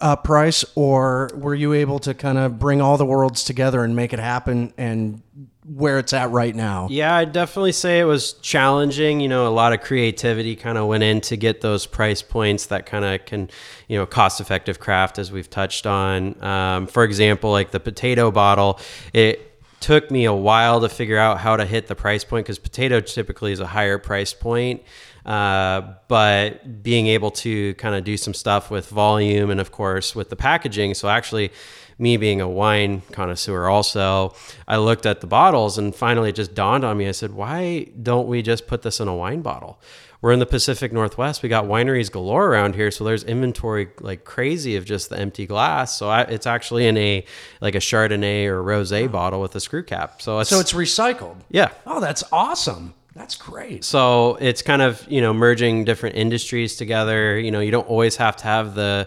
uh, 0.00 0.16
price, 0.16 0.64
or 0.74 1.30
were 1.34 1.54
you 1.54 1.72
able 1.72 1.98
to 2.00 2.12
kind 2.12 2.36
of 2.36 2.58
bring 2.58 2.80
all 2.80 2.98
the 2.98 3.06
worlds 3.06 3.44
together 3.44 3.82
and 3.82 3.96
make 3.96 4.12
it 4.12 4.18
happen 4.18 4.74
and 4.76 5.22
where 5.64 5.98
it's 5.98 6.12
at 6.12 6.30
right 6.30 6.54
now? 6.54 6.88
Yeah, 6.90 7.16
I'd 7.16 7.32
definitely 7.32 7.72
say 7.72 8.00
it 8.00 8.04
was 8.04 8.34
challenging. 8.34 9.20
You 9.20 9.28
know, 9.28 9.46
a 9.46 9.50
lot 9.50 9.72
of 9.72 9.80
creativity 9.80 10.56
kind 10.56 10.76
of 10.76 10.86
went 10.86 11.02
in 11.02 11.20
to 11.22 11.36
get 11.36 11.62
those 11.62 11.86
price 11.86 12.22
points 12.22 12.66
that 12.66 12.86
kind 12.86 13.04
of 13.04 13.24
can, 13.24 13.50
you 13.88 13.96
know, 13.96 14.04
cost 14.04 14.40
effective 14.40 14.78
craft 14.78 15.18
as 15.18 15.32
we've 15.32 15.48
touched 15.48 15.86
on. 15.86 16.42
Um, 16.42 16.86
for 16.86 17.04
example, 17.04 17.50
like 17.50 17.70
the 17.70 17.80
potato 17.80 18.30
bottle, 18.30 18.78
it 19.12 19.52
took 19.80 20.10
me 20.10 20.24
a 20.24 20.32
while 20.32 20.80
to 20.80 20.88
figure 20.88 21.18
out 21.18 21.38
how 21.38 21.56
to 21.56 21.64
hit 21.64 21.86
the 21.86 21.94
price 21.94 22.24
point 22.24 22.44
because 22.44 22.58
potato 22.58 23.00
typically 23.00 23.52
is 23.52 23.60
a 23.60 23.66
higher 23.66 23.98
price 23.98 24.32
point. 24.32 24.82
Uh, 25.24 25.94
but 26.08 26.82
being 26.82 27.06
able 27.06 27.30
to 27.30 27.72
kind 27.74 27.94
of 27.94 28.04
do 28.04 28.16
some 28.16 28.34
stuff 28.34 28.70
with 28.70 28.88
volume 28.90 29.50
and, 29.50 29.58
of 29.58 29.72
course, 29.72 30.14
with 30.14 30.28
the 30.28 30.36
packaging. 30.36 30.92
So, 30.92 31.08
actually, 31.08 31.50
me 31.98 32.16
being 32.16 32.40
a 32.40 32.48
wine 32.48 33.02
connoisseur, 33.12 33.66
also, 33.66 34.34
I 34.66 34.76
looked 34.78 35.06
at 35.06 35.20
the 35.20 35.26
bottles 35.26 35.78
and 35.78 35.94
finally 35.94 36.30
it 36.30 36.34
just 36.36 36.54
dawned 36.54 36.84
on 36.84 36.96
me. 36.98 37.08
I 37.08 37.12
said, 37.12 37.32
why 37.32 37.88
don't 38.02 38.26
we 38.28 38.42
just 38.42 38.66
put 38.66 38.82
this 38.82 39.00
in 39.00 39.08
a 39.08 39.14
wine 39.14 39.42
bottle? 39.42 39.80
We're 40.20 40.32
in 40.32 40.38
the 40.38 40.46
Pacific 40.46 40.90
Northwest. 40.90 41.42
We 41.42 41.50
got 41.50 41.66
wineries 41.66 42.10
galore 42.10 42.46
around 42.46 42.74
here, 42.76 42.90
so 42.90 43.04
there's 43.04 43.24
inventory 43.24 43.88
like 44.00 44.24
crazy 44.24 44.74
of 44.76 44.86
just 44.86 45.10
the 45.10 45.18
empty 45.18 45.44
glass. 45.44 45.94
So 45.98 46.08
I, 46.08 46.22
it's 46.22 46.46
actually 46.46 46.86
in 46.86 46.96
a 46.96 47.26
like 47.60 47.74
a 47.74 47.78
Chardonnay 47.78 48.46
or 48.46 48.62
rosé 48.62 49.10
bottle 49.12 49.42
with 49.42 49.54
a 49.54 49.60
screw 49.60 49.82
cap. 49.82 50.22
So 50.22 50.38
it's 50.38 50.48
So 50.48 50.60
it's 50.60 50.72
recycled. 50.72 51.36
yeah. 51.50 51.68
Oh, 51.86 52.00
that's 52.00 52.24
awesome. 52.32 52.94
That's 53.14 53.36
great. 53.36 53.84
So 53.84 54.36
it's 54.40 54.62
kind 54.62 54.80
of 54.80 55.04
you 55.10 55.20
know 55.20 55.34
merging 55.34 55.84
different 55.84 56.16
industries 56.16 56.76
together. 56.76 57.38
You 57.38 57.50
know, 57.50 57.60
you 57.60 57.70
don't 57.70 57.86
always 57.86 58.16
have 58.16 58.34
to 58.36 58.44
have 58.44 58.74
the 58.74 59.06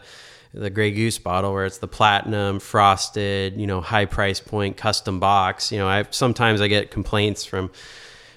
the 0.58 0.70
Grey 0.70 0.91
Goose 0.91 1.20
bottle 1.20 1.54
where 1.54 1.65
it's 1.65 1.78
the 1.78 1.88
platinum 1.88 2.60
frosted, 2.60 3.60
you 3.60 3.67
know, 3.67 3.82
high 3.82 4.06
price 4.06 4.39
point 4.39 4.78
custom 4.78 5.20
box. 5.20 5.72
You 5.72 5.80
know, 5.80 5.88
I 5.88 6.06
sometimes 6.10 6.62
I 6.62 6.67
get 6.67 6.91
complaints 6.91 7.46
from 7.46 7.72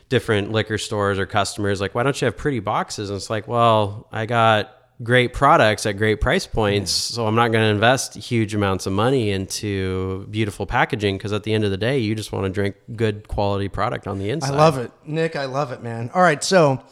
different 0.09 0.53
liquor 0.53 0.79
stores 0.79 1.19
or 1.19 1.27
customers 1.27 1.81
like, 1.81 1.95
why 1.95 2.03
don't 2.03 2.21
you 2.21 2.27
have 2.27 2.37
pretty 2.37 2.61
boxes? 2.61 3.11
And 3.11 3.17
it's 3.17 3.31
like, 3.31 3.49
well, 3.49 4.09
I 4.13 4.27
got 4.27 4.77
great 5.03 5.33
products 5.33 5.87
at 5.87 5.93
great 5.93 6.21
price 6.21 6.47
points, 6.47 6.91
so 6.91 7.27
I'm 7.27 7.35
not 7.35 7.53
going 7.53 7.65
to 7.65 7.71
invest 7.71 8.15
huge 8.17 8.55
amounts 8.55 8.87
of 8.87 8.93
money 8.93 9.31
into 9.31 10.27
beautiful 10.31 10.67
packaging 10.67 11.17
because 11.17 11.33
at 11.33 11.45
the 11.45 11.55
end 11.55 11.65
of 11.65 11.71
the 11.71 11.79
day, 11.79 11.99
you 11.99 12.15
just 12.15 12.33
want 12.33 12.45
to 12.45 12.51
drink 12.51 12.77
good 12.97 13.27
quality 13.27 13.69
product 13.69 14.07
on 14.07 14.19
the 14.19 14.31
inside." 14.31 14.53
I 14.53 14.57
love 14.57 14.79
it. 14.79 14.93
Nick, 15.07 15.37
I 15.37 15.47
love 15.47 15.73
it, 15.73 15.83
man. 15.83 16.11
All 16.13 16.23
right, 16.23 16.45
so 16.45 16.83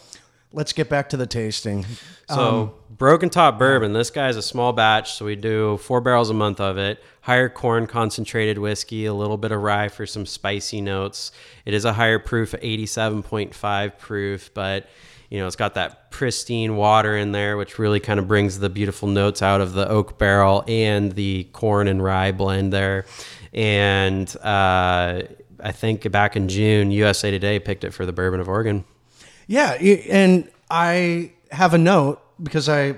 let's 0.53 0.73
get 0.73 0.89
back 0.89 1.09
to 1.11 1.17
the 1.17 1.27
tasting. 1.27 1.85
So 2.29 2.75
broken 2.91 3.31
top 3.31 3.59
bourbon. 3.59 3.93
This 3.93 4.11
guy's 4.11 4.37
a 4.37 4.43
small 4.43 4.73
batch, 4.73 5.15
so 5.15 5.25
we 5.25 5.37
do 5.37 5.79
four 5.79 6.01
barrels 6.01 6.31
a 6.31 6.35
month 6.35 6.61
of 6.61 6.77
it. 6.79 7.03
Higher 7.23 7.49
corn 7.49 7.87
concentrated 7.87 8.59
whiskey, 8.59 9.07
a 9.07 9.15
little 9.15 9.37
bit 9.37 9.53
of 9.53 9.63
rye 9.63 9.89
for 9.89 10.07
some 10.07 10.27
spicy 10.27 10.81
notes. 10.81 11.33
It 11.65 11.75
is 11.75 11.85
a 11.85 11.93
higher 11.93 12.19
proof, 12.19 12.55
eighty-seven 12.61 13.23
point 13.23 13.55
five 13.55 13.99
proof, 13.99 14.53
but 14.55 14.89
you 15.31 15.39
know 15.39 15.47
it's 15.47 15.57
got 15.57 15.75
that 15.75 16.11
pristine 16.11 16.77
water 16.77 17.17
in 17.17 17.33
there, 17.33 17.57
which 17.57 17.79
really 17.79 18.01
kind 18.01 18.19
of 18.19 18.29
brings 18.29 18.59
the 18.59 18.71
beautiful 18.71 19.09
notes 19.09 19.43
out 19.43 19.61
of 19.61 19.75
the 19.75 19.89
oak 19.89 20.19
barrel 20.19 20.65
and 20.67 21.13
the 21.13 21.45
corn 21.53 21.89
and 21.89 22.03
rye 22.03 22.33
blend 22.33 22.73
there. 22.73 23.05
And 23.53 24.35
uh, 24.39 25.23
I 25.61 25.73
think 25.73 26.11
back 26.11 26.37
in 26.37 26.49
June, 26.49 26.91
USA 26.91 27.31
Today 27.31 27.59
picked 27.59 27.85
it 27.85 27.93
for 27.93 28.07
the 28.07 28.13
Bourbon 28.13 28.41
of 28.41 28.49
Oregon. 28.49 28.85
Yeah, 29.49 29.73
and 29.73 30.49
I 30.71 31.33
have 31.51 31.75
a 31.75 31.79
note 31.79 32.21
because 32.41 32.69
I 32.69 32.97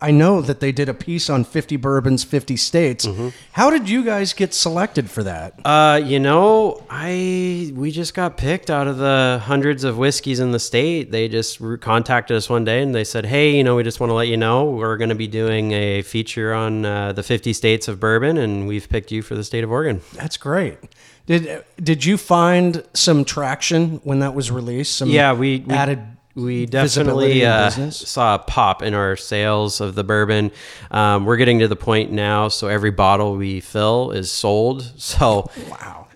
I 0.00 0.12
know 0.12 0.40
that 0.42 0.60
they 0.60 0.70
did 0.70 0.88
a 0.88 0.94
piece 0.94 1.28
on 1.28 1.42
50 1.42 1.76
bourbons, 1.76 2.22
50 2.22 2.56
states. 2.56 3.04
Mm-hmm. 3.04 3.30
How 3.52 3.68
did 3.68 3.88
you 3.88 4.04
guys 4.04 4.32
get 4.32 4.54
selected 4.54 5.10
for 5.10 5.24
that? 5.24 5.58
Uh, 5.64 6.00
you 6.04 6.20
know, 6.20 6.84
I 6.88 7.72
we 7.74 7.90
just 7.90 8.14
got 8.14 8.36
picked 8.36 8.70
out 8.70 8.86
of 8.86 8.98
the 8.98 9.42
hundreds 9.42 9.82
of 9.82 9.98
whiskeys 9.98 10.38
in 10.38 10.52
the 10.52 10.60
state. 10.60 11.10
They 11.10 11.26
just 11.26 11.60
contacted 11.80 12.36
us 12.36 12.48
one 12.48 12.64
day 12.64 12.80
and 12.80 12.94
they 12.94 13.02
said, 13.02 13.26
"Hey, 13.26 13.56
you 13.56 13.64
know, 13.64 13.74
we 13.74 13.82
just 13.82 13.98
want 13.98 14.10
to 14.10 14.14
let 14.14 14.28
you 14.28 14.36
know 14.36 14.70
we're 14.70 14.98
going 14.98 15.08
to 15.08 15.16
be 15.16 15.26
doing 15.26 15.72
a 15.72 16.02
feature 16.02 16.54
on 16.54 16.84
uh, 16.84 17.12
the 17.12 17.24
50 17.24 17.52
states 17.52 17.88
of 17.88 17.98
bourbon, 17.98 18.38
and 18.38 18.68
we've 18.68 18.88
picked 18.88 19.10
you 19.10 19.20
for 19.20 19.34
the 19.34 19.42
state 19.42 19.64
of 19.64 19.72
Oregon." 19.72 20.00
That's 20.12 20.36
great. 20.36 20.78
Did 21.28 21.62
did 21.80 22.04
you 22.06 22.16
find 22.16 22.82
some 22.94 23.22
traction 23.24 24.00
when 24.02 24.20
that 24.20 24.34
was 24.34 24.50
released? 24.50 24.96
Some 24.96 25.10
Yeah, 25.10 25.34
we, 25.34 25.60
we 25.60 25.74
added 25.74 26.00
We 26.34 26.64
definitely 26.64 27.44
uh, 27.44 27.68
saw 27.90 28.36
a 28.36 28.38
pop 28.38 28.82
in 28.82 28.94
our 28.94 29.14
sales 29.14 29.82
of 29.82 29.94
the 29.94 30.04
bourbon. 30.04 30.52
Um, 30.90 31.26
we're 31.26 31.36
getting 31.36 31.58
to 31.58 31.68
the 31.68 31.76
point 31.76 32.12
now, 32.12 32.48
so 32.48 32.68
every 32.68 32.90
bottle 32.92 33.36
we 33.36 33.60
fill 33.60 34.10
is 34.12 34.32
sold. 34.32 34.90
So 34.98 35.50
Wow. 35.70 36.06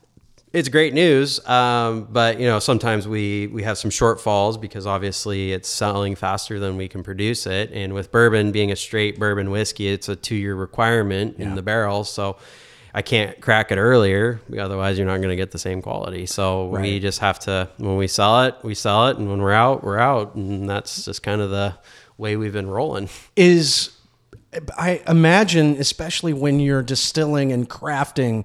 it's 0.55 0.70
great 0.70 0.94
news. 0.94 1.46
Um, 1.46 2.09
but 2.11 2.40
you 2.40 2.46
know, 2.46 2.59
sometimes 2.59 3.07
we 3.07 3.48
we 3.48 3.64
have 3.64 3.77
some 3.77 3.90
shortfalls 3.90 4.59
because 4.59 4.87
obviously 4.87 5.53
it's 5.53 5.68
selling 5.68 6.14
faster 6.14 6.59
than 6.59 6.79
we 6.79 6.88
can 6.88 7.03
produce 7.03 7.46
it. 7.46 7.70
And 7.72 7.92
with 7.92 8.11
bourbon 8.11 8.51
being 8.51 8.72
a 8.72 8.77
straight 8.77 9.18
bourbon 9.18 9.51
whiskey, 9.51 9.88
it's 9.88 10.09
a 10.09 10.16
two 10.16 10.37
year 10.37 10.55
requirement 10.55 11.37
in 11.38 11.55
the 11.55 11.62
barrel. 11.62 12.05
So 12.05 12.38
I 12.94 13.02
can't 13.02 13.40
crack 13.40 13.72
it 13.72 13.78
earlier, 13.78 14.40
otherwise 14.59 14.98
you're 14.98 15.07
not 15.07 15.18
going 15.18 15.31
to 15.31 15.37
get 15.37 15.50
the 15.50 15.59
same 15.59 15.81
quality. 15.81 16.26
So 16.26 16.66
we 16.66 17.00
just 17.00 17.20
have 17.20 17.38
to 17.40 17.70
when 17.78 17.96
we 17.96 18.07
sell 18.07 18.44
it, 18.44 18.57
we 18.62 18.74
sell 18.74 19.09
it, 19.09 19.16
and 19.16 19.31
when 19.31 19.40
we're 19.40 19.52
out, 19.52 19.83
we're 19.83 19.98
out, 19.98 20.35
and 20.35 20.68
that's 20.68 21.07
just 21.07 21.22
kind 21.22 21.40
of 21.40 21.50
the 21.50 21.74
way 22.18 22.37
we've 22.37 22.52
been 22.52 22.68
rolling. 22.68 23.09
is 23.35 23.96
I 24.76 25.02
imagine, 25.09 25.76
especially 25.76 26.33
when 26.33 26.61
you're 26.61 26.83
distilling 26.83 27.52
and 27.52 27.68
crafting 27.68 28.44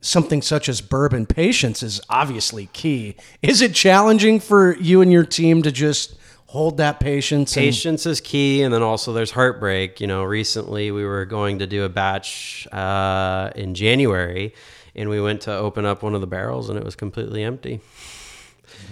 something 0.00 0.42
such 0.42 0.68
as 0.68 0.80
bourbon, 0.80 1.26
patience 1.26 1.82
is 1.82 2.00
obviously 2.08 2.66
key. 2.72 3.16
Is 3.42 3.60
it 3.60 3.74
challenging 3.74 4.40
for 4.40 4.76
you 4.76 5.02
and 5.02 5.12
your 5.12 5.24
team 5.24 5.62
to 5.62 5.72
just 5.72 6.16
hold 6.54 6.76
that 6.76 7.00
patience? 7.00 7.52
Patience 7.52 8.06
is 8.06 8.20
key, 8.20 8.62
and 8.62 8.72
then 8.72 8.82
also 8.82 9.12
there's 9.12 9.32
heartbreak. 9.32 10.00
You 10.00 10.06
know, 10.06 10.22
recently 10.22 10.92
we 10.92 11.04
were 11.04 11.24
going 11.24 11.58
to 11.58 11.66
do 11.66 11.84
a 11.84 11.88
batch 11.88 12.66
uh, 12.72 13.50
in 13.56 13.74
January, 13.74 14.54
and 14.94 15.10
we 15.10 15.20
went 15.20 15.42
to 15.42 15.52
open 15.52 15.84
up 15.84 16.02
one 16.04 16.14
of 16.14 16.20
the 16.20 16.28
barrels, 16.28 16.70
and 16.70 16.78
it 16.78 16.84
was 16.84 16.94
completely 16.94 17.42
empty. 17.42 17.80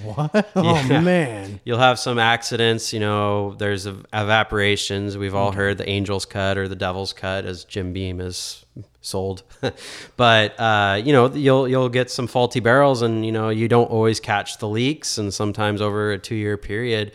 what? 0.02 0.50
Oh 0.56 0.82
man. 0.88 1.60
You'll 1.64 1.78
have 1.78 1.98
some 2.00 2.18
accidents. 2.18 2.92
You 2.92 2.98
know, 2.98 3.54
there's 3.54 3.86
ev- 3.86 4.04
evaporations. 4.12 5.16
We've 5.16 5.34
all 5.34 5.52
heard 5.52 5.78
the 5.78 5.88
angel's 5.88 6.24
cut 6.26 6.58
or 6.58 6.66
the 6.66 6.76
devil's 6.76 7.12
cut, 7.12 7.44
as 7.44 7.62
Jim 7.64 7.92
Beam 7.92 8.20
is 8.20 8.66
sold. 9.02 9.44
but 10.16 10.58
uh, 10.58 11.00
you 11.04 11.12
know, 11.12 11.32
you'll 11.32 11.68
you'll 11.68 11.88
get 11.88 12.10
some 12.10 12.26
faulty 12.26 12.58
barrels, 12.58 13.02
and 13.02 13.24
you 13.24 13.30
know, 13.30 13.50
you 13.50 13.68
don't 13.68 13.90
always 13.90 14.18
catch 14.18 14.58
the 14.58 14.68
leaks, 14.68 15.16
and 15.16 15.32
sometimes 15.32 15.80
over 15.80 16.10
a 16.10 16.18
two 16.18 16.34
year 16.34 16.56
period. 16.56 17.12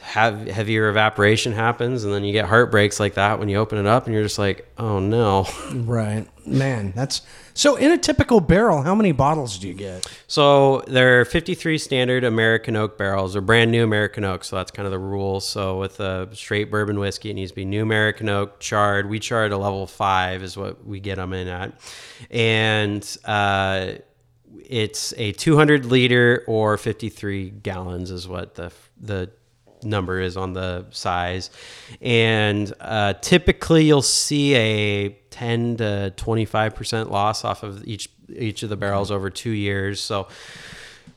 Have 0.00 0.46
heavier 0.46 0.88
evaporation 0.88 1.52
happens, 1.52 2.04
and 2.04 2.12
then 2.12 2.24
you 2.24 2.32
get 2.32 2.46
heartbreaks 2.46 2.98
like 2.98 3.14
that 3.14 3.38
when 3.38 3.48
you 3.48 3.56
open 3.58 3.78
it 3.78 3.86
up, 3.86 4.06
and 4.06 4.14
you're 4.14 4.22
just 4.22 4.38
like, 4.38 4.66
"Oh 4.78 4.98
no!" 4.98 5.46
Right. 5.72 6.26
Man, 6.46 6.92
that's 6.96 7.22
so 7.54 7.76
in 7.76 7.92
a 7.92 7.98
typical 7.98 8.40
barrel, 8.40 8.82
how 8.82 8.94
many 8.94 9.12
bottles 9.12 9.58
do 9.58 9.68
you 9.68 9.74
get? 9.74 10.10
So 10.26 10.80
there 10.88 11.20
are 11.20 11.24
53 11.24 11.78
standard 11.78 12.24
American 12.24 12.76
oak 12.76 12.96
barrels, 12.98 13.36
or 13.36 13.40
brand 13.40 13.70
new 13.70 13.84
American 13.84 14.24
oak. 14.24 14.42
So 14.44 14.56
that's 14.56 14.70
kind 14.70 14.86
of 14.86 14.92
the 14.92 14.98
rule. 14.98 15.38
So 15.40 15.78
with 15.78 16.00
a 16.00 16.28
straight 16.34 16.70
bourbon 16.70 16.98
whiskey, 16.98 17.30
it 17.30 17.34
needs 17.34 17.50
to 17.52 17.56
be 17.56 17.64
new 17.64 17.82
American 17.82 18.28
oak, 18.28 18.58
charred. 18.58 19.08
We 19.08 19.18
charred 19.20 19.52
a 19.52 19.58
level 19.58 19.86
five 19.86 20.42
is 20.42 20.56
what 20.56 20.84
we 20.84 20.98
get 20.98 21.16
them 21.16 21.32
in 21.32 21.46
at, 21.46 21.72
and 22.30 23.16
uh, 23.26 23.92
it's 24.64 25.12
a 25.16 25.32
200 25.32 25.84
liter 25.84 26.44
or 26.46 26.76
53 26.76 27.50
gallons 27.50 28.10
is 28.10 28.26
what 28.26 28.54
the 28.54 28.72
the 29.00 29.30
number 29.82 30.20
is 30.20 30.36
on 30.36 30.52
the 30.52 30.84
size 30.90 31.50
and 32.00 32.72
uh, 32.80 33.14
typically 33.20 33.84
you'll 33.84 34.02
see 34.02 34.54
a 34.54 35.08
10 35.30 35.76
to 35.76 36.12
25 36.16 36.74
percent 36.74 37.10
loss 37.10 37.44
off 37.44 37.62
of 37.62 37.84
each 37.86 38.08
each 38.36 38.62
of 38.62 38.68
the 38.68 38.76
barrels 38.76 39.10
over 39.10 39.30
two 39.30 39.50
years 39.50 40.00
so 40.00 40.28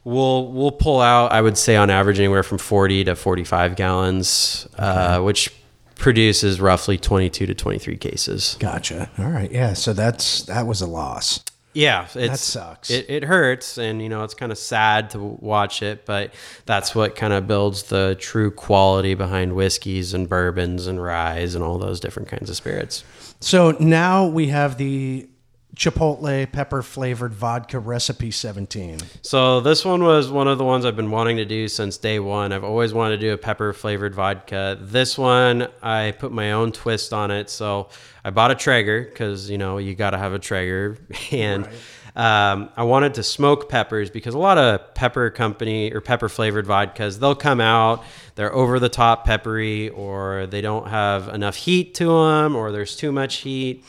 we'll 0.03 0.51
we'll 0.51 0.71
pull 0.71 0.99
out 1.01 1.31
i 1.31 1.41
would 1.41 1.57
say 1.57 1.75
on 1.75 1.89
average 1.89 2.19
anywhere 2.19 2.43
from 2.43 2.57
40 2.57 3.05
to 3.05 3.15
45 3.15 3.75
gallons 3.75 4.67
uh, 4.77 5.19
which 5.19 5.53
produces 5.95 6.59
roughly 6.59 6.97
22 6.97 7.45
to 7.45 7.53
23 7.55 7.97
cases 7.97 8.57
Gotcha. 8.59 9.09
All 9.17 9.29
right. 9.29 9.49
Yeah. 9.51 9.73
So 9.73 9.93
that's 9.93 10.43
that 10.43 10.67
was 10.67 10.81
a 10.81 10.87
loss. 10.87 11.41
Yeah, 11.73 12.07
it's, 12.13 12.41
sucks. 12.41 12.89
It, 12.89 13.09
it 13.09 13.23
hurts, 13.23 13.77
and 13.77 14.01
you 14.01 14.09
know 14.09 14.23
it's 14.23 14.33
kind 14.33 14.51
of 14.51 14.57
sad 14.57 15.09
to 15.11 15.19
watch 15.19 15.81
it, 15.81 16.05
but 16.05 16.33
that's 16.65 16.93
what 16.93 17.15
kind 17.15 17.33
of 17.33 17.47
builds 17.47 17.83
the 17.83 18.15
true 18.19 18.51
quality 18.51 19.15
behind 19.15 19.55
whiskeys 19.55 20.13
and 20.13 20.29
bourbons 20.29 20.87
and 20.87 21.03
ryes 21.03 21.55
and 21.55 21.63
all 21.63 21.77
those 21.77 21.99
different 21.99 22.29
kinds 22.29 22.49
of 22.49 22.55
spirits. 22.55 23.03
So 23.39 23.71
now 23.79 24.27
we 24.27 24.47
have 24.47 24.77
the 24.77 25.27
Chipotle 25.75 26.51
pepper 26.51 26.83
flavored 26.83 27.33
vodka 27.33 27.79
recipe 27.79 28.29
17. 28.29 28.99
So 29.23 29.59
this 29.59 29.83
one 29.83 30.03
was 30.03 30.29
one 30.29 30.47
of 30.47 30.59
the 30.59 30.63
ones 30.63 30.85
I've 30.85 30.95
been 30.95 31.09
wanting 31.09 31.37
to 31.37 31.45
do 31.45 31.67
since 31.67 31.97
day 31.97 32.19
one. 32.19 32.51
I've 32.51 32.63
always 32.63 32.93
wanted 32.93 33.17
to 33.17 33.21
do 33.27 33.33
a 33.33 33.37
pepper 33.37 33.73
flavored 33.73 34.13
vodka. 34.13 34.77
This 34.79 35.17
one 35.17 35.67
I 35.81 36.11
put 36.19 36.31
my 36.31 36.51
own 36.51 36.73
twist 36.73 37.11
on 37.11 37.31
it. 37.31 37.49
So 37.49 37.89
I 38.23 38.29
bought 38.29 38.51
a 38.51 38.55
Traeger 38.55 39.03
because 39.03 39.49
you 39.49 39.57
know 39.57 39.79
you 39.79 39.95
got 39.95 40.11
to 40.11 40.19
have 40.19 40.33
a 40.33 40.39
Traeger, 40.39 40.97
and 41.31 41.67
um, 42.15 42.69
I 42.77 42.83
wanted 42.83 43.15
to 43.15 43.23
smoke 43.23 43.67
peppers 43.67 44.11
because 44.11 44.35
a 44.35 44.39
lot 44.39 44.59
of 44.59 44.93
pepper 44.93 45.31
company 45.31 45.91
or 45.91 46.01
pepper 46.01 46.29
flavored 46.29 46.67
vodkas 46.67 47.19
they'll 47.19 47.33
come 47.33 47.59
out 47.59 48.03
they're 48.35 48.53
over 48.53 48.79
the 48.79 48.89
top 48.89 49.25
peppery 49.25 49.89
or 49.89 50.45
they 50.45 50.61
don't 50.61 50.87
have 50.89 51.27
enough 51.29 51.55
heat 51.55 51.95
to 51.95 52.05
them 52.05 52.55
or 52.55 52.71
there's 52.71 52.95
too 52.95 53.11
much 53.11 53.37
heat 53.37 53.83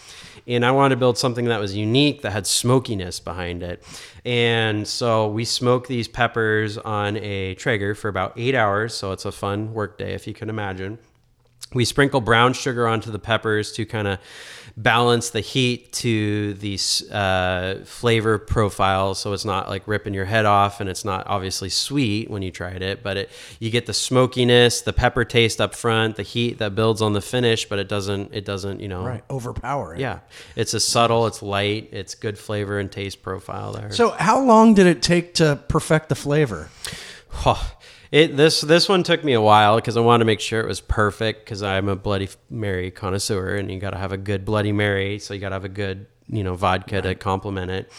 and 0.46 0.64
I 0.64 0.70
wanted 0.70 0.96
to 0.96 0.98
build 0.98 1.18
something 1.18 1.46
that 1.46 1.60
was 1.60 1.74
unique 1.76 2.22
that 2.22 2.32
had 2.32 2.46
smokiness 2.46 3.20
behind 3.20 3.62
it. 3.62 3.82
And 4.24 4.86
so 4.86 5.28
we 5.28 5.44
smoke 5.44 5.86
these 5.86 6.08
peppers 6.08 6.78
on 6.78 7.16
a 7.16 7.54
Traeger 7.54 7.94
for 7.94 8.08
about 8.08 8.34
eight 8.36 8.54
hours. 8.54 8.94
So 8.94 9.12
it's 9.12 9.24
a 9.24 9.32
fun 9.32 9.72
work 9.72 9.98
day, 9.98 10.12
if 10.12 10.26
you 10.26 10.34
can 10.34 10.50
imagine. 10.50 10.98
We 11.72 11.84
sprinkle 11.84 12.20
brown 12.20 12.52
sugar 12.52 12.86
onto 12.86 13.10
the 13.10 13.18
peppers 13.18 13.72
to 13.72 13.86
kind 13.86 14.06
of 14.06 14.18
balance 14.76 15.30
the 15.30 15.40
heat 15.40 15.92
to 15.92 16.54
the 16.54 16.76
uh, 17.12 17.84
flavor 17.84 18.38
profile, 18.38 19.14
so 19.14 19.32
it's 19.32 19.44
not 19.44 19.68
like 19.68 19.86
ripping 19.86 20.14
your 20.14 20.24
head 20.24 20.46
off, 20.46 20.80
and 20.80 20.90
it's 20.90 21.04
not 21.04 21.24
obviously 21.28 21.68
sweet 21.68 22.28
when 22.28 22.42
you 22.42 22.50
tried 22.50 22.82
it, 22.82 23.02
but 23.02 23.16
it 23.16 23.30
you 23.60 23.70
get 23.70 23.86
the 23.86 23.94
smokiness, 23.94 24.80
the 24.82 24.92
pepper 24.92 25.24
taste 25.24 25.60
up 25.60 25.74
front, 25.76 26.16
the 26.16 26.24
heat 26.24 26.58
that 26.58 26.74
builds 26.74 27.00
on 27.00 27.12
the 27.12 27.20
finish, 27.20 27.68
but 27.68 27.78
it 27.78 27.88
doesn't 27.88 28.34
it 28.34 28.44
doesn't 28.44 28.80
you 28.80 28.88
know 28.88 29.04
Right. 29.04 29.22
Overpower 29.30 29.94
it. 29.94 30.00
yeah, 30.00 30.20
it's 30.56 30.74
a 30.74 30.80
subtle, 30.80 31.26
it's 31.28 31.40
light, 31.42 31.90
it's 31.92 32.14
good 32.16 32.36
flavor 32.38 32.78
and 32.80 32.90
taste 32.90 33.22
profile 33.22 33.72
there. 33.72 33.92
So 33.92 34.10
how 34.10 34.42
long 34.42 34.74
did 34.74 34.86
it 34.86 35.02
take 35.02 35.34
to 35.34 35.56
perfect 35.68 36.08
the 36.08 36.14
flavor? 36.16 36.68
It 38.14 38.36
this 38.36 38.60
this 38.60 38.88
one 38.88 39.02
took 39.02 39.24
me 39.24 39.32
a 39.32 39.40
while 39.40 39.74
because 39.74 39.96
I 39.96 40.00
wanted 40.00 40.20
to 40.20 40.26
make 40.26 40.38
sure 40.38 40.60
it 40.60 40.68
was 40.68 40.80
perfect 40.80 41.44
because 41.44 41.64
I'm 41.64 41.88
a 41.88 41.96
Bloody 41.96 42.28
Mary 42.48 42.92
connoisseur 42.92 43.56
and 43.56 43.68
you 43.68 43.80
got 43.80 43.90
to 43.90 43.98
have 43.98 44.12
a 44.12 44.16
good 44.16 44.44
Bloody 44.44 44.70
Mary, 44.70 45.18
so 45.18 45.34
you 45.34 45.40
got 45.40 45.48
to 45.48 45.56
have 45.56 45.64
a 45.64 45.68
good 45.68 46.06
you 46.28 46.44
know 46.44 46.54
vodka 46.54 47.02
to 47.02 47.16
complement 47.16 47.72
it. 47.72 47.90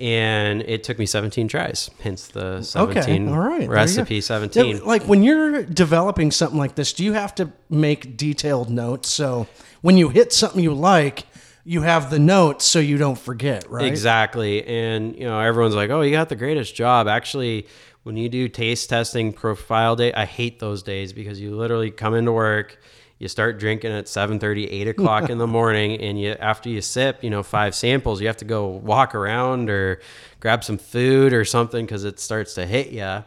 And 0.00 0.62
it 0.62 0.84
took 0.84 0.98
me 0.98 1.04
17 1.04 1.48
tries, 1.48 1.90
hence 2.00 2.28
the 2.28 2.62
17 2.62 3.28
Okay. 3.28 3.30
All 3.30 3.38
right. 3.38 3.50
There 3.50 3.60
you 3.60 3.66
go. 3.66 3.74
recipe 3.74 4.22
17. 4.22 4.76
Yeah, 4.76 4.82
Like 4.84 5.02
when 5.02 5.22
you're 5.22 5.64
developing 5.64 6.30
something 6.30 6.58
like 6.58 6.74
this, 6.76 6.94
do 6.94 7.04
you 7.04 7.12
have 7.12 7.34
to 7.34 7.52
make 7.68 8.16
detailed 8.16 8.70
notes? 8.70 9.10
So 9.10 9.48
when 9.82 9.98
you 9.98 10.08
hit 10.08 10.32
something 10.32 10.64
you 10.64 10.72
like, 10.72 11.24
you 11.64 11.82
have 11.82 12.10
the 12.10 12.18
notes 12.18 12.64
so 12.64 12.78
you 12.78 12.96
don't 12.96 13.18
forget, 13.18 13.70
right? 13.70 13.84
Exactly. 13.84 14.64
And, 14.66 15.14
you 15.14 15.24
know, 15.24 15.38
everyone's 15.38 15.74
like, 15.74 15.90
oh, 15.90 16.00
you 16.00 16.10
got 16.10 16.28
the 16.28 16.36
greatest 16.36 16.74
job. 16.74 17.06
Actually, 17.06 17.68
when 18.02 18.16
you 18.16 18.28
do 18.28 18.48
taste 18.48 18.88
testing 18.88 19.32
profile 19.32 19.96
day, 19.96 20.12
I 20.12 20.24
hate 20.24 20.58
those 20.58 20.82
days 20.82 21.12
because 21.12 21.40
you 21.40 21.54
literally 21.54 21.90
come 21.90 22.14
into 22.14 22.32
work, 22.32 22.80
you 23.18 23.28
start 23.28 23.60
drinking 23.60 23.92
at 23.92 24.06
7.30, 24.06 24.68
8 24.70 24.88
o'clock 24.88 25.30
in 25.30 25.38
the 25.38 25.46
morning, 25.46 26.00
and 26.00 26.20
you 26.20 26.32
after 26.32 26.68
you 26.68 26.80
sip, 26.80 27.22
you 27.22 27.30
know, 27.30 27.42
five 27.42 27.74
samples, 27.74 28.20
you 28.20 28.26
have 28.26 28.36
to 28.38 28.44
go 28.44 28.66
walk 28.66 29.14
around 29.14 29.70
or 29.70 30.00
grab 30.40 30.64
some 30.64 30.78
food 30.78 31.32
or 31.32 31.44
something 31.44 31.86
because 31.86 32.04
it 32.04 32.18
starts 32.18 32.54
to 32.54 32.66
hit 32.66 32.88
you. 32.88 33.24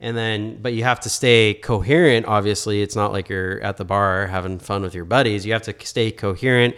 And 0.00 0.16
then, 0.16 0.60
but 0.60 0.72
you 0.72 0.84
have 0.84 1.00
to 1.00 1.08
stay 1.08 1.54
coherent. 1.54 2.26
Obviously, 2.26 2.82
it's 2.82 2.96
not 2.96 3.12
like 3.12 3.28
you're 3.28 3.60
at 3.60 3.76
the 3.76 3.84
bar 3.84 4.26
having 4.26 4.58
fun 4.58 4.82
with 4.82 4.94
your 4.94 5.04
buddies. 5.04 5.46
You 5.46 5.52
have 5.52 5.62
to 5.62 5.74
stay 5.86 6.10
coherent, 6.10 6.74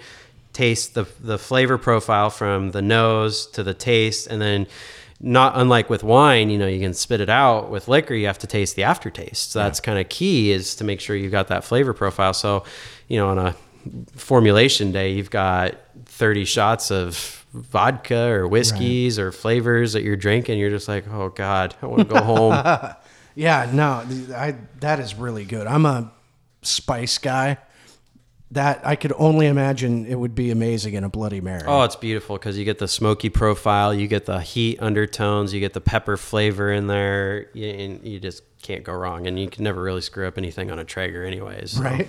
taste 0.52 0.94
the 0.94 1.06
the 1.20 1.38
flavor 1.38 1.78
profile 1.78 2.30
from 2.30 2.72
the 2.72 2.82
nose 2.82 3.46
to 3.48 3.62
the 3.62 3.74
taste, 3.74 4.26
and 4.26 4.40
then 4.40 4.66
not 5.20 5.52
unlike 5.56 5.88
with 5.88 6.04
wine, 6.04 6.50
you 6.50 6.58
know, 6.58 6.66
you 6.66 6.80
can 6.80 6.94
spit 6.94 7.20
it 7.20 7.30
out. 7.30 7.70
With 7.70 7.88
liquor, 7.88 8.14
you 8.14 8.26
have 8.26 8.38
to 8.38 8.46
taste 8.46 8.76
the 8.76 8.82
aftertaste. 8.84 9.52
So 9.52 9.60
that's 9.60 9.80
kind 9.80 9.98
of 9.98 10.08
key 10.08 10.52
is 10.52 10.74
to 10.76 10.84
make 10.84 11.00
sure 11.00 11.16
you've 11.16 11.32
got 11.32 11.48
that 11.48 11.64
flavor 11.64 11.92
profile. 11.94 12.34
So, 12.34 12.64
you 13.08 13.16
know, 13.18 13.28
on 13.28 13.38
a 13.38 13.54
formulation 14.14 14.92
day, 14.92 15.12
you've 15.12 15.30
got 15.30 15.74
30 16.06 16.44
shots 16.44 16.90
of 16.90 17.44
vodka 17.54 18.28
or 18.28 18.46
whiskeys 18.46 19.18
or 19.18 19.32
flavors 19.32 19.94
that 19.94 20.02
you're 20.02 20.16
drinking. 20.16 20.58
You're 20.58 20.70
just 20.70 20.88
like, 20.88 21.08
oh 21.08 21.30
God, 21.30 21.74
I 21.80 21.86
want 21.86 22.08
to 22.08 22.14
go 22.14 22.22
home. 22.22 22.92
Yeah, 23.38 23.70
no, 23.70 24.02
I 24.34 24.56
that 24.80 24.98
is 24.98 25.14
really 25.14 25.44
good. 25.44 25.66
I'm 25.66 25.84
a 25.84 26.10
spice 26.62 27.18
guy. 27.18 27.58
That 28.52 28.86
I 28.86 28.94
could 28.94 29.12
only 29.16 29.46
imagine 29.46 30.06
it 30.06 30.14
would 30.14 30.34
be 30.36 30.50
amazing 30.52 30.94
in 30.94 31.02
a 31.02 31.08
Bloody 31.08 31.40
Mary. 31.40 31.64
Oh, 31.66 31.82
it's 31.82 31.96
beautiful 31.96 32.36
because 32.36 32.56
you 32.56 32.64
get 32.64 32.78
the 32.78 32.86
smoky 32.86 33.28
profile, 33.28 33.92
you 33.92 34.06
get 34.06 34.26
the 34.26 34.40
heat 34.40 34.78
undertones, 34.80 35.52
you 35.52 35.58
get 35.58 35.72
the 35.72 35.80
pepper 35.80 36.16
flavor 36.16 36.70
in 36.70 36.86
there, 36.86 37.48
y- 37.56 37.62
and 37.62 38.06
you 38.06 38.20
just 38.20 38.44
can't 38.62 38.84
go 38.84 38.92
wrong. 38.92 39.26
And 39.26 39.36
you 39.38 39.48
can 39.50 39.64
never 39.64 39.82
really 39.82 40.00
screw 40.00 40.28
up 40.28 40.38
anything 40.38 40.70
on 40.70 40.78
a 40.78 40.84
Traeger, 40.84 41.24
anyways. 41.24 41.72
so. 41.72 41.82
right. 41.82 42.08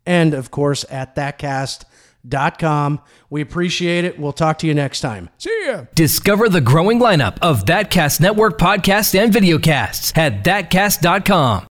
and 0.06 0.34
of 0.34 0.50
course 0.52 0.84
at 0.90 1.16
thatcast.com. 1.16 1.88
We 3.30 3.42
appreciate 3.42 4.06
it. 4.06 4.20
We'll 4.20 4.34
talk 4.34 4.60
to 4.60 4.68
you 4.68 4.74
next 4.74 5.02
time. 5.02 5.30
See 5.38 5.64
ya. 5.66 5.86
Discover 5.96 6.50
the 6.50 6.62
growing 6.62 7.00
lineup 7.00 7.38
of 7.42 7.66
That 7.66 7.90
Cast 7.90 8.22
Network 8.22 8.58
podcasts 8.58 9.18
and 9.18 9.34
videocasts 9.34 10.18
at 10.18 10.44
thatcast.com. 10.44 11.60